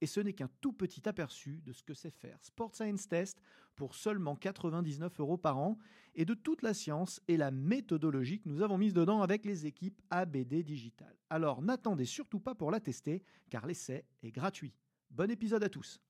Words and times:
Et 0.00 0.06
ce 0.06 0.20
n'est 0.20 0.32
qu'un 0.32 0.50
tout 0.60 0.72
petit 0.72 1.08
aperçu 1.08 1.60
de 1.64 1.72
ce 1.72 1.82
que 1.82 1.94
c'est 1.94 2.10
faire 2.10 2.38
Sport 2.42 2.74
Science 2.74 3.08
Test 3.08 3.40
pour 3.76 3.94
seulement 3.94 4.36
99 4.36 5.20
euros 5.20 5.36
par 5.36 5.58
an 5.58 5.78
et 6.14 6.24
de 6.24 6.34
toute 6.34 6.62
la 6.62 6.74
science 6.74 7.20
et 7.28 7.36
la 7.36 7.50
méthodologie 7.50 8.40
que 8.40 8.48
nous 8.48 8.62
avons 8.62 8.78
mise 8.78 8.94
dedans 8.94 9.22
avec 9.22 9.44
les 9.44 9.66
équipes 9.66 10.00
ABD 10.10 10.62
Digital. 10.62 11.14
Alors 11.30 11.62
n'attendez 11.62 12.04
surtout 12.04 12.40
pas 12.40 12.54
pour 12.54 12.70
la 12.70 12.80
tester 12.80 13.22
car 13.50 13.66
l'essai 13.66 14.04
est 14.22 14.32
gratuit. 14.32 14.74
Bon 15.10 15.30
épisode 15.30 15.64
à 15.64 15.68
tous. 15.68 16.00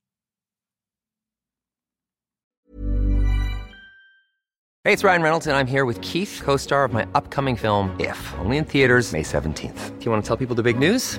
Hey, 4.84 4.94
it's 4.94 5.04
Ryan 5.04 5.22
Reynolds 5.22 5.46
and 5.46 5.54
I'm 5.54 5.66
here 5.66 5.84
with 5.84 6.00
Keith, 6.00 6.40
co-star 6.42 6.82
of 6.84 6.94
my 6.94 7.06
upcoming 7.14 7.56
film 7.56 7.94
If, 8.00 8.34
only 8.38 8.56
in 8.56 8.64
theaters 8.64 9.12
May 9.12 9.22
17th. 9.22 9.98
Do 9.98 10.04
you 10.04 10.10
want 10.10 10.24
to 10.24 10.26
tell 10.26 10.38
people 10.38 10.56
the 10.56 10.62
big 10.62 10.78
news? 10.78 11.18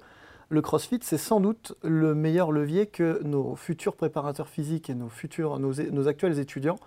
le 0.49 0.63
CrossFit, 0.63 1.01
c'est 1.03 1.19
sans 1.19 1.41
doute 1.41 1.75
le 1.83 2.15
meilleur 2.15 2.53
levier 2.53 2.87
que 2.87 3.21
nos 3.25 3.57
futurs 3.57 3.97
préparateurs 3.97 4.49
physiques 4.49 4.89
et 4.91 4.95
nos, 4.95 5.09
futurs, 5.09 5.59
actuels 6.07 6.39
étudiants 6.39 6.79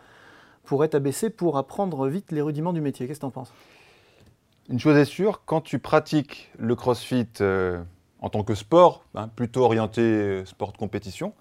pourraient 0.63 0.95
abaisser 0.95 1.29
pour 1.29 1.57
apprendre 1.57 2.07
vite 2.07 2.31
les 2.31 2.41
rudiments 2.41 2.73
du 2.73 2.81
métier. 2.81 3.07
Qu'est-ce 3.07 3.19
que 3.19 3.23
tu 3.23 3.27
en 3.27 3.31
penses? 3.31 3.51
Une 4.69 4.79
chose 4.79 4.95
est 4.97 5.05
sûre, 5.05 5.41
quand 5.45 5.61
tu 5.61 5.79
pratiques 5.79 6.51
le 6.57 6.75
crossfit 6.75 7.27
euh, 7.41 7.81
en 8.21 8.29
tant 8.29 8.43
que 8.43 8.53
sport, 8.53 9.03
hein, 9.15 9.27
plutôt 9.27 9.63
orienté 9.63 10.01
euh, 10.01 10.45
sport 10.45 10.71
de 10.71 10.77
compétition, 10.77 11.33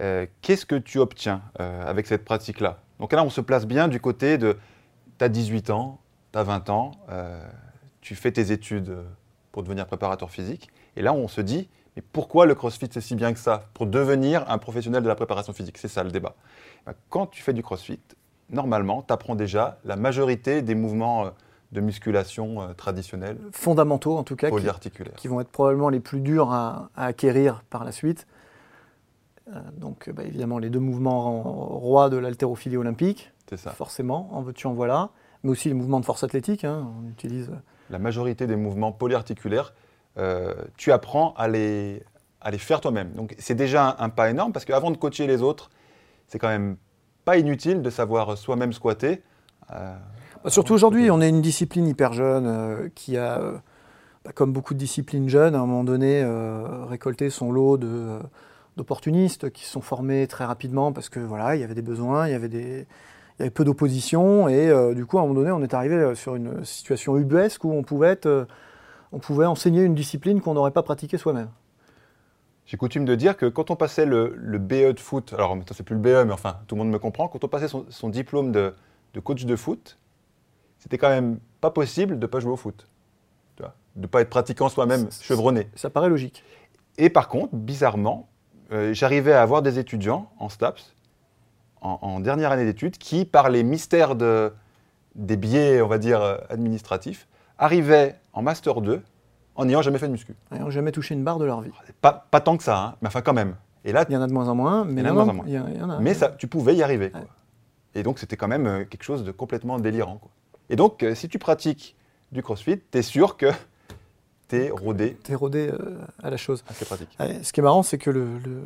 euh, 0.00 0.26
qu'est-ce 0.40 0.64
que 0.64 0.76
tu 0.76 0.98
obtiens 0.98 1.42
avec 1.58 2.06
cette 2.06 2.24
pratique-là? 2.24 2.80
Donc 2.98 3.12
là, 3.12 3.22
on 3.22 3.30
se 3.30 3.42
place 3.42 3.66
bien 3.66 3.88
du 3.88 4.00
côté 4.00 4.38
de 4.38 4.56
tu 5.18 5.24
as 5.24 5.28
18 5.28 5.70
ans, 5.70 6.00
tu 6.32 6.38
as 6.38 6.42
20 6.42 6.70
ans, 6.70 6.92
tu 8.00 8.14
fais 8.14 8.32
tes 8.32 8.52
études 8.52 8.96
pour 9.52 9.62
devenir 9.62 9.86
préparateur 9.86 10.30
physique, 10.30 10.70
et 10.96 11.02
là, 11.02 11.12
on 11.12 11.28
se 11.28 11.40
dit, 11.40 11.68
mais 11.96 12.02
pourquoi 12.12 12.46
le 12.46 12.54
crossfit 12.54 12.88
c'est 12.90 13.00
si 13.00 13.14
bien 13.14 13.32
que 13.32 13.38
ça 13.38 13.64
Pour 13.74 13.86
devenir 13.86 14.48
un 14.50 14.58
professionnel 14.58 15.02
de 15.02 15.08
la 15.08 15.14
préparation 15.16 15.52
physique, 15.52 15.78
c'est 15.78 15.88
ça 15.88 16.02
le 16.04 16.10
débat. 16.10 16.34
Ben, 16.86 16.94
Quand 17.08 17.26
tu 17.26 17.42
fais 17.42 17.52
du 17.52 17.62
crossfit, 17.62 18.00
normalement, 18.50 19.02
tu 19.06 19.12
apprends 19.12 19.34
déjà 19.34 19.78
la 19.84 19.96
majorité 19.96 20.62
des 20.62 20.74
mouvements 20.74 21.26
euh, 21.26 21.30
de 21.72 21.80
musculation 21.80 22.62
euh, 22.62 22.72
traditionnels, 22.74 23.38
Fondamentaux, 23.52 24.16
en 24.16 24.24
tout 24.24 24.36
cas, 24.36 24.48
polyarticulaires. 24.50 25.14
qui 25.14 25.28
vont 25.28 25.40
être 25.40 25.50
probablement 25.50 25.88
les 25.88 26.00
plus 26.00 26.20
durs 26.20 26.52
à, 26.52 26.90
à 26.96 27.06
acquérir 27.06 27.62
par 27.70 27.84
la 27.84 27.92
suite. 27.92 28.26
Euh, 29.48 29.58
donc, 29.76 30.10
bah, 30.10 30.22
évidemment, 30.24 30.58
les 30.58 30.70
deux 30.70 30.78
mouvements 30.80 31.42
ro- 31.42 31.78
rois 31.78 32.08
de 32.10 32.16
l'haltérophilie 32.16 32.76
olympique, 32.76 33.32
C'est 33.48 33.56
ça. 33.56 33.70
forcément, 33.70 34.28
en 34.32 34.42
veux-tu, 34.42 34.66
en 34.66 34.74
voilà. 34.74 35.10
Mais 35.42 35.50
aussi 35.50 35.68
les 35.68 35.74
mouvements 35.74 36.00
de 36.00 36.04
force 36.04 36.22
athlétique. 36.22 36.64
hein, 36.64 36.88
on 37.04 37.08
utilise 37.08 37.50
La 37.88 37.98
majorité 37.98 38.46
des 38.46 38.56
mouvements 38.56 38.92
polyarticulaires, 38.92 39.72
euh, 40.18 40.54
tu 40.76 40.92
apprends 40.92 41.34
à 41.36 41.48
les, 41.48 42.02
à 42.40 42.50
les 42.50 42.58
faire 42.58 42.80
toi-même. 42.80 43.12
Donc 43.12 43.34
c'est 43.38 43.54
déjà 43.54 43.96
un, 43.98 44.04
un 44.06 44.08
pas 44.08 44.30
énorme 44.30 44.52
parce 44.52 44.64
qu'avant 44.64 44.90
de 44.90 44.96
coacher 44.96 45.26
les 45.26 45.42
autres, 45.42 45.70
c'est 46.26 46.38
quand 46.38 46.48
même 46.48 46.76
pas 47.24 47.36
inutile 47.36 47.82
de 47.82 47.90
savoir 47.90 48.36
soi-même 48.36 48.72
squatter. 48.72 49.22
Euh, 49.72 49.94
Bah, 50.42 50.50
Surtout 50.50 50.74
aujourd'hui, 50.74 51.10
on 51.10 51.20
est 51.20 51.28
une 51.28 51.42
discipline 51.42 51.86
hyper 51.86 52.12
jeune 52.12 52.46
euh, 52.46 52.88
qui 52.94 53.16
a, 53.16 53.62
bah, 54.24 54.32
comme 54.34 54.52
beaucoup 54.52 54.74
de 54.74 54.78
disciplines 54.78 55.28
jeunes, 55.28 55.54
à 55.54 55.58
un 55.58 55.66
moment 55.66 55.84
donné, 55.84 56.24
récolté 56.88 57.30
son 57.30 57.52
lot 57.52 57.76
de, 57.76 58.18
d'opportunistes 58.76 59.50
qui 59.50 59.64
se 59.64 59.72
sont 59.72 59.80
formés 59.80 60.26
très 60.26 60.44
rapidement 60.44 60.92
parce 60.92 61.08
que 61.08 61.20
voilà, 61.20 61.56
il 61.56 61.60
y 61.60 61.64
avait 61.64 61.74
des 61.74 61.82
besoins, 61.82 62.26
il 62.26 62.32
y 62.32 62.34
avait, 62.34 62.48
des, 62.48 62.86
il 63.38 63.40
y 63.40 63.42
avait 63.42 63.50
peu 63.50 63.64
d'opposition 63.64 64.48
et 64.48 64.68
euh, 64.68 64.94
du 64.94 65.06
coup, 65.06 65.18
à 65.18 65.22
un 65.22 65.26
moment 65.26 65.40
donné, 65.40 65.50
on 65.50 65.62
est 65.62 65.74
arrivé 65.74 66.14
sur 66.14 66.36
une 66.36 66.64
situation 66.64 67.16
ubuesque 67.18 67.64
où 67.64 67.72
on 67.72 67.82
pouvait, 67.82 68.08
être, 68.08 68.26
euh, 68.26 68.44
on 69.12 69.18
pouvait 69.18 69.46
enseigner 69.46 69.82
une 69.82 69.94
discipline 69.94 70.40
qu'on 70.40 70.54
n'aurait 70.54 70.70
pas 70.70 70.82
pratiquée 70.82 71.18
soi-même. 71.18 71.48
J'ai 72.66 72.76
coutume 72.76 73.04
de 73.04 73.14
dire 73.16 73.36
que 73.36 73.46
quand 73.46 73.70
on 73.70 73.76
passait 73.76 74.06
le, 74.06 74.34
le 74.36 74.58
BE 74.58 74.92
de 74.92 75.00
foot, 75.00 75.32
alors 75.32 75.56
maintenant 75.56 75.74
c'est 75.76 75.82
plus 75.82 75.96
le 75.96 76.00
BE, 76.00 76.24
mais 76.26 76.32
enfin 76.32 76.58
tout 76.68 76.76
le 76.76 76.80
monde 76.80 76.90
me 76.90 76.98
comprend, 76.98 77.26
quand 77.26 77.42
on 77.42 77.48
passait 77.48 77.66
son, 77.68 77.84
son 77.88 78.08
diplôme 78.08 78.52
de, 78.52 78.74
de 79.14 79.20
coach 79.20 79.44
de 79.44 79.56
foot, 79.56 79.98
c'était 80.78 80.96
quand 80.96 81.08
même 81.08 81.40
pas 81.60 81.70
possible 81.70 82.14
de 82.18 82.22
ne 82.22 82.26
pas 82.26 82.38
jouer 82.38 82.52
au 82.52 82.56
foot. 82.56 82.86
Tu 83.56 83.62
vois, 83.62 83.74
de 83.96 84.02
ne 84.02 84.06
pas 84.06 84.20
être 84.20 84.30
pratiquant 84.30 84.68
soi-même, 84.68 85.08
chevronné. 85.10 85.68
Ça 85.74 85.90
paraît 85.90 86.08
logique. 86.08 86.44
Et 86.96 87.10
par 87.10 87.28
contre, 87.28 87.54
bizarrement, 87.54 88.28
euh, 88.72 88.94
j'arrivais 88.94 89.32
à 89.32 89.42
avoir 89.42 89.62
des 89.62 89.80
étudiants 89.80 90.30
en 90.38 90.48
STAPS, 90.48 90.94
en, 91.80 91.98
en 92.02 92.20
dernière 92.20 92.52
année 92.52 92.64
d'études, 92.64 92.98
qui, 92.98 93.24
par 93.24 93.50
les 93.50 93.64
mystères 93.64 94.14
de, 94.14 94.52
des 95.16 95.36
biais, 95.36 95.82
on 95.82 95.88
va 95.88 95.98
dire, 95.98 96.22
euh, 96.22 96.36
administratifs, 96.50 97.26
arrivaient 97.58 98.19
en 98.32 98.42
Master 98.42 98.80
2 98.80 99.02
en 99.56 99.64
n'ayant 99.64 99.82
jamais 99.82 99.98
fait 99.98 100.06
de 100.06 100.12
muscu. 100.12 100.34
N'ont 100.52 100.70
jamais 100.70 100.92
touché 100.92 101.14
une 101.14 101.24
barre 101.24 101.38
de 101.38 101.44
leur 101.44 101.60
vie. 101.60 101.70
Pas, 102.00 102.26
pas 102.30 102.40
tant 102.40 102.56
que 102.56 102.62
ça, 102.62 102.78
hein, 102.78 102.94
mais 103.02 103.08
enfin 103.08 103.20
quand 103.22 103.34
même. 103.34 103.56
Et 103.84 103.92
là, 103.92 104.04
Il 104.08 104.12
y 104.12 104.16
en 104.16 104.22
a 104.22 104.26
de 104.26 104.32
moins 104.32 104.48
en 104.48 104.54
moins, 104.54 104.84
mais 104.84 105.02
non, 105.02 105.08
de 105.10 105.14
moins 105.14 105.28
en 105.28 105.34
moins. 105.34 105.44
il 105.46 105.54
y 105.54 105.58
en- 105.58 105.66
il 105.68 105.78
y 105.78 105.82
en 105.82 105.90
a. 105.90 105.98
mais 106.00 106.14
ça, 106.14 106.28
tu 106.30 106.46
pouvais 106.46 106.76
y 106.76 106.82
arriver. 106.82 107.10
quoi. 107.10 107.20
Et 107.94 108.02
donc, 108.02 108.18
c'était 108.18 108.36
quand 108.36 108.48
même 108.48 108.66
euh, 108.66 108.84
quelque 108.84 109.02
chose 109.02 109.24
de 109.24 109.32
complètement 109.32 109.78
délirant. 109.78 110.16
quoi. 110.18 110.30
Et 110.68 110.76
donc, 110.76 111.02
euh, 111.02 111.14
si 111.14 111.28
tu 111.28 111.38
pratiques 111.38 111.96
du 112.30 112.42
crossfit, 112.42 112.78
tu 112.90 112.98
es 112.98 113.02
sûr 113.02 113.36
que 113.36 113.46
tu 114.48 114.56
es 114.56 114.70
rodé 114.70 115.14
T'es 115.24 115.34
rodé 115.34 115.68
euh, 115.72 115.98
à 116.22 116.30
la 116.30 116.36
chose. 116.36 116.62
Ouais, 117.18 117.42
ce 117.42 117.52
qui 117.52 117.60
est 117.60 117.62
marrant, 117.62 117.82
c'est 117.82 117.98
que 117.98 118.10
le, 118.10 118.24
le- 118.24 118.38
le- 118.44 118.62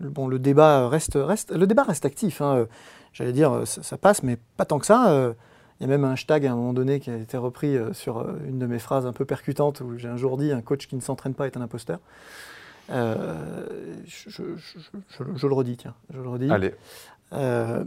le- 0.00 0.10
bon, 0.10 0.28
le 0.28 0.38
débat 0.38 0.88
reste, 0.88 1.14
reste, 1.20 1.50
le 1.52 1.66
débat 1.66 1.82
reste 1.82 2.04
actif. 2.04 2.40
hein. 2.40 2.66
J'allais 3.12 3.32
dire, 3.32 3.62
ça, 3.66 3.82
ça 3.82 3.96
passe, 3.96 4.22
mais 4.22 4.38
pas 4.56 4.64
tant 4.64 4.78
que 4.78 4.86
ça. 4.86 5.10
Euh, 5.10 5.32
Il 5.80 5.84
y 5.84 5.86
a 5.86 5.88
même 5.88 6.04
un 6.04 6.12
hashtag 6.12 6.46
à 6.46 6.52
un 6.52 6.56
moment 6.56 6.72
donné 6.72 7.00
qui 7.00 7.10
a 7.10 7.16
été 7.16 7.36
repris 7.36 7.76
euh, 7.76 7.92
sur 7.92 8.18
euh, 8.18 8.34
une 8.46 8.58
de 8.58 8.66
mes 8.66 8.78
phrases 8.78 9.06
un 9.06 9.12
peu 9.12 9.24
percutantes 9.24 9.80
où 9.80 9.98
j'ai 9.98 10.08
un 10.08 10.16
jour 10.16 10.36
dit 10.36 10.52
un 10.52 10.60
coach 10.62 10.86
qui 10.86 10.94
ne 10.96 11.00
s'entraîne 11.00 11.34
pas 11.34 11.46
est 11.46 11.56
un 11.56 11.60
imposteur. 11.62 11.98
Euh, 12.90 13.34
je, 14.06 14.30
je- 14.30 14.56
je- 14.56 14.78
je- 15.08 15.24
je 15.36 15.46
le 15.46 15.54
redis, 15.54 15.76
tiens, 15.76 15.94
je 16.12 16.20
le 16.20 16.28
redis. 16.28 16.50
Allez, 16.50 16.74
Euh, 17.32 17.82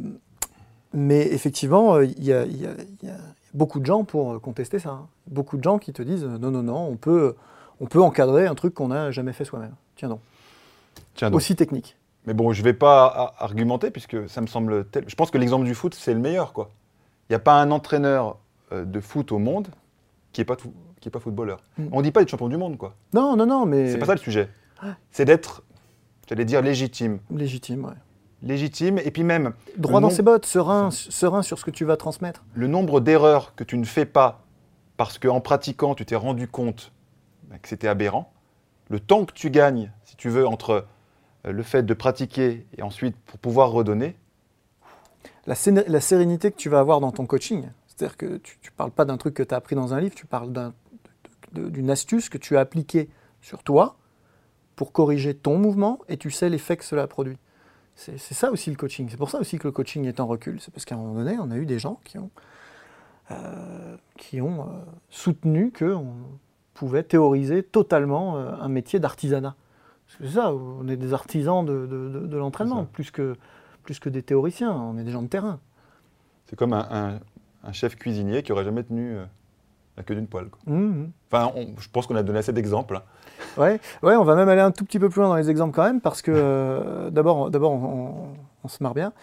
mais 0.94 1.22
effectivement, 1.32 2.00
il 2.02 2.22
y, 2.24 2.34
a- 2.34 2.44
il 2.46 2.58
y 2.62 2.66
a- 2.66 2.72
il 3.02 3.08
y 3.08 3.12
a 3.12 3.18
beaucoup 3.54 3.80
de 3.80 3.86
gens 3.86 4.04
pour 4.04 4.42
contester 4.42 4.80
ça. 4.80 4.90
hein. 4.90 5.08
Beaucoup 5.28 5.58
de 5.58 5.64
gens 5.64 5.78
qui 5.78 5.94
te 5.94 6.02
disent 6.02 6.24
non, 6.26 6.52
non, 6.52 6.64
non, 6.64 6.88
on 6.90 6.96
peut, 6.98 7.36
on 7.80 7.86
peut 7.86 8.02
encadrer 8.02 8.48
un 8.48 8.56
truc 8.56 8.74
qu'on 8.74 8.88
n'a 8.90 9.12
jamais 9.12 9.34
fait 9.34 9.46
soi-même. 9.46 9.76
Tiens 9.96 10.10
donc. 10.10 10.20
tiens 11.16 11.30
donc. 11.30 11.38
Aussi 11.38 11.56
technique. 11.56 11.96
Mais 12.26 12.34
bon, 12.34 12.52
je 12.52 12.60
ne 12.60 12.64
vais 12.66 12.74
pas 12.74 13.34
argumenter 13.38 13.90
puisque 13.92 14.28
ça 14.28 14.42
me 14.42 14.48
semble 14.48 14.86
tel. 14.86 15.06
Je 15.08 15.16
pense 15.16 15.32
que 15.32 15.38
l'exemple 15.38 15.66
du 15.66 15.76
foot, 15.76 15.94
c'est 15.94 16.14
le 16.14 16.20
meilleur. 16.20 16.52
quoi. 16.52 16.72
Il 17.30 17.34
n'y 17.34 17.36
a 17.36 17.40
pas 17.40 17.62
un 17.62 17.72
entraîneur 17.72 18.38
euh, 18.72 18.86
de 18.86 19.00
foot 19.00 19.32
au 19.32 19.40
monde 19.40 19.68
qui 20.32 20.42
n'est 20.42 20.46
pas, 20.46 20.56
tout- 20.56 20.74
qui 21.02 21.10
est 21.10 21.12
pas 21.12 21.20
footballeur. 21.20 21.62
Mm. 21.78 21.88
On 21.92 21.98
ne 22.00 22.04
dit 22.04 22.12
pas 22.12 22.22
être 22.22 22.30
champion 22.30 22.48
du 22.50 22.58
monde. 22.58 22.78
quoi. 22.78 22.96
Non, 23.14 23.36
non, 23.36 23.46
non, 23.46 23.66
mais. 23.66 23.92
C'est 23.92 23.98
pas 23.98 24.06
ça 24.06 24.14
le 24.14 24.20
sujet. 24.20 24.50
C'est 25.12 25.26
d'être, 25.26 25.64
j'allais 26.30 26.46
dire, 26.46 26.62
légitime. 26.62 27.20
Légitime, 27.32 27.86
ouais. 27.86 27.94
Légitime, 28.44 29.00
et 29.00 29.10
puis 29.10 29.24
même 29.24 29.54
Droit 29.78 30.00
dans 30.00 30.12
ses 30.12 30.22
bottes, 30.22 30.46
serein, 30.46 30.92
serein 30.92 31.42
sur 31.42 31.58
ce 31.58 31.66
que 31.66 31.72
tu 31.72 31.86
vas 31.86 31.98
transmettre. 31.98 32.44
le 32.54 32.68
nombre 32.68 33.00
d'erreurs 33.02 33.56
que 33.56 33.64
tu 33.64 33.78
ne 33.80 33.84
fais 33.86 34.06
pas 34.06 34.44
parce 34.96 35.18
qu'en 35.18 35.42
pratiquant, 35.42 35.96
tu 35.96 36.06
t'es 36.06 36.16
rendu 36.16 36.48
compte 36.48 36.92
bah, 37.50 37.56
que 37.60 37.68
c'était 37.68 37.88
aberrant, 37.88 38.32
le 38.90 39.00
temps 39.00 39.26
que 39.26 39.34
tu 39.34 39.50
gagnes, 39.50 39.92
si 40.06 40.16
tu 40.18 40.30
veux, 40.30 40.48
entre 40.48 40.86
euh, 41.48 41.52
le 41.52 41.64
fait 41.64 41.82
de 41.84 41.94
pratiquer 41.96 42.68
et 42.78 42.84
ensuite 42.84 43.16
pour 43.26 43.40
pouvoir 43.40 43.72
redonner, 43.72 44.16
La, 45.46 45.56
sérénité 45.56 46.52
que 46.52 46.58
tu 46.58 46.70
vas 46.70 46.80
avoir 46.80 47.00
dans 47.00 47.12
ton 47.12 47.26
coaching. 47.26 47.70
C'est-à-dire 47.88 48.18
que 48.18 48.38
tu 48.38 48.58
ne 48.64 48.70
parles 48.76 48.92
pas 48.92 49.06
d'un 49.06 49.18
truc 49.18 49.34
que 49.34 49.44
tu 49.44 49.54
as 49.54 49.58
appris 49.58 49.76
dans 49.76 49.94
un 49.94 50.00
livre, 50.00 50.14
tu 50.16 50.26
parles 50.26 50.52
d'une 51.54 51.90
astuce 51.90 52.30
que 52.30 52.38
tu 52.38 52.58
as 52.58 52.60
appliquée 52.60 53.10
sur 53.42 53.64
toi 53.64 53.98
pour 54.76 54.92
corriger 54.92 55.34
ton 55.34 55.58
mouvement 55.58 56.00
et 56.08 56.18
tu 56.18 56.30
sais 56.30 56.50
l'effet 56.50 56.78
que 56.78 56.84
cela 56.86 57.08
produit. 57.08 57.38
C'est 57.96 58.18
ça 58.20 58.52
aussi 58.52 58.70
le 58.70 58.76
coaching. 58.76 59.08
C'est 59.10 59.18
pour 59.18 59.32
ça 59.32 59.40
aussi 59.40 59.58
que 59.58 59.68
le 59.68 59.72
coaching 59.72 60.06
est 60.06 60.20
en 60.20 60.28
recul. 60.28 60.60
C'est 60.62 60.72
parce 60.72 60.86
qu'à 60.86 60.94
un 60.94 61.00
moment 61.00 61.16
donné, 61.16 61.38
on 61.40 61.50
a 61.50 61.58
eu 61.58 61.66
des 61.66 61.80
gens 61.80 62.00
qui 62.04 62.20
ont, 62.20 62.30
euh, 63.32 63.98
qui 64.18 64.40
ont 64.40 64.62
euh, 64.62 64.66
soutenu 65.10 65.72
qu'on 65.72 66.14
pouvait 66.76 67.02
théoriser 67.02 67.64
totalement 67.64 68.38
euh, 68.38 68.52
un 68.62 68.68
métier 68.70 69.00
d'artisanat. 69.00 69.56
C'est 70.20 70.30
ça, 70.30 70.54
on 70.54 70.88
est 70.88 70.96
des 70.96 71.14
artisans 71.14 71.66
de, 71.66 71.88
de- 71.88 72.10
de- 72.10 72.28
de 72.28 72.38
l'entraînement, 72.38 72.86
plus 72.86 73.10
que, 73.10 73.36
plus 73.88 74.00
que 74.00 74.10
des 74.10 74.22
théoriciens, 74.22 74.74
on 74.74 74.98
est 74.98 75.04
des 75.06 75.12
gens 75.12 75.22
de 75.24 75.30
terrain. 75.30 75.60
c'est 76.50 76.58
comme 76.58 76.74
un, 76.74 76.86
un- 76.92 77.20
un 77.64 77.72
chef 77.72 77.96
cuisinier 77.96 78.44
qui 78.44 78.52
aurait 78.52 78.66
jamais 78.66 78.84
tenu 78.84 79.16
euh, 79.16 79.24
la 79.96 80.04
queue 80.04 80.14
d'une 80.16 80.28
poêle. 80.28 80.50
quoi. 80.50 80.60
Mhm. 80.74 81.12
Enfin, 81.32 81.52
on- 81.56 81.80
je 81.80 81.88
pense 81.90 82.06
qu'on 82.06 82.18
a 82.18 82.24
donné 82.24 82.40
assez 82.40 82.52
d'exemples. 82.52 82.98
hein. 82.98 83.04
Ouais, 83.58 83.80
ouais, 84.04 84.16
on 84.18 84.24
va 84.26 84.36
même 84.36 84.50
aller 84.50 84.60
un 84.62 84.72
tout 84.72 84.84
petit 84.84 85.00
peu 85.00 85.08
plus 85.10 85.22
loin 85.22 85.30
dans 85.30 85.36
les 85.38 85.50
exemples 85.50 85.74
quand 85.74 85.84
même, 85.86 86.02
parce 86.02 86.22
que 86.22 86.32
euh, 86.36 87.10
d'abord, 87.12 87.50
d'abord 87.50 87.72
on, 87.72 87.86
on- 87.86 88.34
on 88.66 88.68
se 88.68 88.84
marre 88.84 88.94
bien, 88.94 89.14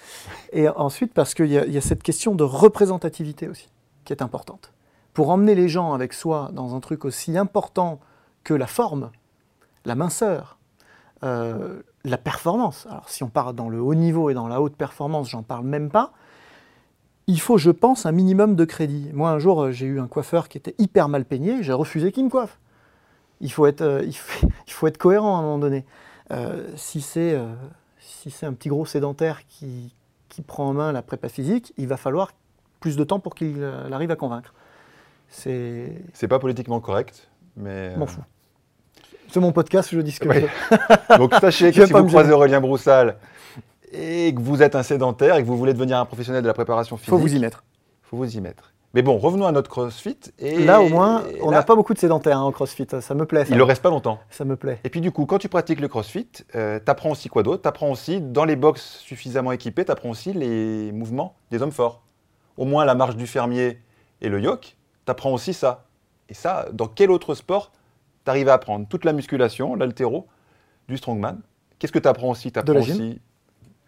et 0.52 0.66
ensuite 0.70 1.12
parce 1.12 1.34
qu'il 1.34 1.46
y, 1.52 1.58
a- 1.58 1.66
il 1.66 1.72
y 1.72 1.76
a 1.78 1.82
cette 1.82 2.02
question 2.02 2.34
de 2.34 2.42
représentativité 2.44 3.48
aussi, 3.48 3.68
qui 4.06 4.14
est 4.14 4.22
importante. 4.22 4.72
Pour 5.12 5.28
emmener 5.28 5.54
les 5.54 5.68
gens 5.68 5.92
avec 5.92 6.14
soi 6.14 6.50
dans 6.54 6.74
un 6.74 6.80
truc 6.80 7.04
aussi 7.04 7.36
important 7.36 8.00
que 8.44 8.54
la 8.54 8.66
forme, 8.66 9.10
la 9.84 9.94
minceur, 9.94 10.58
euh, 11.22 11.82
la 12.04 12.18
performance. 12.18 12.86
Alors 12.90 13.08
si 13.08 13.22
on 13.22 13.28
part 13.28 13.54
dans 13.54 13.68
le 13.68 13.80
haut 13.80 13.94
niveau 13.94 14.30
et 14.30 14.34
dans 14.34 14.48
la 14.48 14.60
haute 14.60 14.76
performance, 14.76 15.28
j'en 15.30 15.42
parle 15.42 15.64
même 15.64 15.90
pas. 15.90 16.12
Il 17.26 17.40
faut, 17.40 17.56
je 17.56 17.70
pense, 17.70 18.04
un 18.04 18.12
minimum 18.12 18.54
de 18.54 18.64
crédit. 18.66 19.10
Moi, 19.14 19.30
un 19.30 19.38
jour, 19.38 19.62
euh, 19.62 19.72
j'ai 19.72 19.86
eu 19.86 19.98
un 19.98 20.06
coiffeur 20.06 20.48
qui 20.48 20.58
était 20.58 20.74
hyper 20.78 21.08
mal 21.08 21.24
peigné, 21.24 21.62
j'ai 21.62 21.72
refusé 21.72 22.12
qu'il 22.12 22.24
me 22.24 22.30
coiffe. 22.30 22.58
Il 23.40 23.50
faut 23.50 23.66
être, 23.66 23.80
euh, 23.80 24.02
il 24.04 24.14
faut, 24.14 24.46
il 24.66 24.72
faut 24.72 24.86
être 24.86 24.98
cohérent 24.98 25.36
à 25.36 25.38
un 25.38 25.42
moment 25.42 25.58
donné. 25.58 25.84
Euh, 26.30 26.68
si 26.76 27.00
c'est 27.00 27.34
euh, 27.34 27.52
si 27.98 28.32
un 28.44 28.52
petit 28.52 28.68
gros 28.68 28.86
sédentaire 28.86 29.46
qui, 29.46 29.94
qui 30.28 30.42
prend 30.42 30.68
en 30.68 30.72
main 30.74 30.92
la 30.92 31.02
prépa 31.02 31.28
physique, 31.28 31.72
il 31.76 31.86
va 31.86 31.96
falloir 31.96 32.32
plus 32.80 32.96
de 32.96 33.04
temps 33.04 33.20
pour 33.20 33.34
qu'il 33.34 33.62
arrive 33.64 34.10
à 34.10 34.16
convaincre. 34.16 34.54
C'est 35.28 36.28
pas 36.28 36.38
politiquement 36.38 36.80
correct, 36.80 37.28
mais. 37.56 37.96
m'en 37.96 38.06
fous. 38.06 38.22
C'est 39.34 39.40
mon 39.40 39.50
podcast, 39.50 39.88
je 39.92 39.98
dis 39.98 40.12
ce 40.12 40.20
que 40.20 40.28
Oui. 40.28 40.46
je. 41.10 41.16
Donc 41.18 41.34
sachez 41.34 41.72
que 41.72 41.84
si 41.84 41.92
vous 41.92 42.06
croisez. 42.06 42.30
Aurélien 42.30 42.60
Broussal 42.60 43.16
et 43.90 44.32
que 44.32 44.40
vous 44.40 44.62
êtes 44.62 44.76
un 44.76 44.84
sédentaire 44.84 45.34
et 45.34 45.42
que 45.42 45.46
vous 45.48 45.56
voulez 45.56 45.72
devenir 45.74 45.98
un 45.98 46.04
professionnel 46.04 46.40
de 46.42 46.46
la 46.46 46.54
préparation 46.54 46.96
physique, 46.96 47.10
faut 47.10 47.18
vous 47.18 47.34
y 47.34 47.40
mettre. 47.40 47.64
faut 48.04 48.16
vous 48.16 48.36
y 48.36 48.40
mettre. 48.40 48.72
Mais 48.94 49.02
bon, 49.02 49.18
revenons 49.18 49.44
à 49.48 49.50
notre 49.50 49.68
CrossFit. 49.68 50.16
Et 50.38 50.64
Là, 50.64 50.80
au 50.80 50.88
moins, 50.88 51.24
on 51.42 51.50
là, 51.50 51.56
n'a 51.56 51.62
pas 51.64 51.74
beaucoup 51.74 51.94
de 51.94 51.98
sédentaires 51.98 52.38
hein, 52.38 52.42
en 52.42 52.52
CrossFit. 52.52 52.86
Ça 53.00 53.14
me 53.16 53.26
plaît. 53.26 53.44
Ça, 53.44 53.50
Il 53.50 53.58
ne 53.58 53.62
reste 53.64 53.82
pas 53.82 53.90
longtemps. 53.90 54.20
Ça 54.30 54.44
me 54.44 54.54
plaît. 54.54 54.78
Et 54.84 54.88
puis 54.88 55.00
du 55.00 55.10
coup, 55.10 55.26
quand 55.26 55.38
tu 55.38 55.48
pratiques 55.48 55.80
le 55.80 55.88
CrossFit, 55.88 56.28
tu 56.52 56.56
apprends 56.86 57.10
aussi 57.10 57.28
quoi 57.28 57.42
d'autre? 57.42 57.62
Tu 57.62 57.68
apprends 57.68 57.90
aussi, 57.90 58.20
dans 58.20 58.44
les 58.44 58.54
box 58.54 58.98
suffisamment 59.00 59.50
équipés, 59.50 59.84
tu 59.84 59.90
apprends 59.90 60.10
aussi 60.10 60.32
les 60.32 60.92
mouvements 60.92 61.34
des 61.50 61.60
hommes 61.60 61.72
forts. 61.72 62.02
Au 62.56 62.66
moins 62.66 62.84
la 62.84 62.94
marche 62.94 63.16
du 63.16 63.26
fermier 63.26 63.80
et 64.20 64.28
le 64.28 64.38
yoke, 64.40 64.76
tu 65.06 65.10
apprends 65.10 65.32
aussi 65.32 65.54
ça. 65.54 65.86
Et 66.28 66.34
ça, 66.34 66.66
dans 66.72 66.86
quel 66.86 67.10
autre 67.10 67.34
sport 67.34 67.72
tu 68.24 68.30
arrives 68.30 68.48
à 68.48 68.54
apprendre 68.54 68.86
Toute 68.88 69.04
la 69.04 69.12
musculation, 69.12 69.74
l'altéro, 69.74 70.26
du 70.88 70.96
strongman. 70.96 71.40
Qu'est-ce 71.78 71.92
que 71.92 71.98
tu 71.98 72.08
apprends 72.08 72.30
aussi 72.30 72.52
Tu 72.52 72.58
apprends 72.58 72.76
aussi 72.76 73.20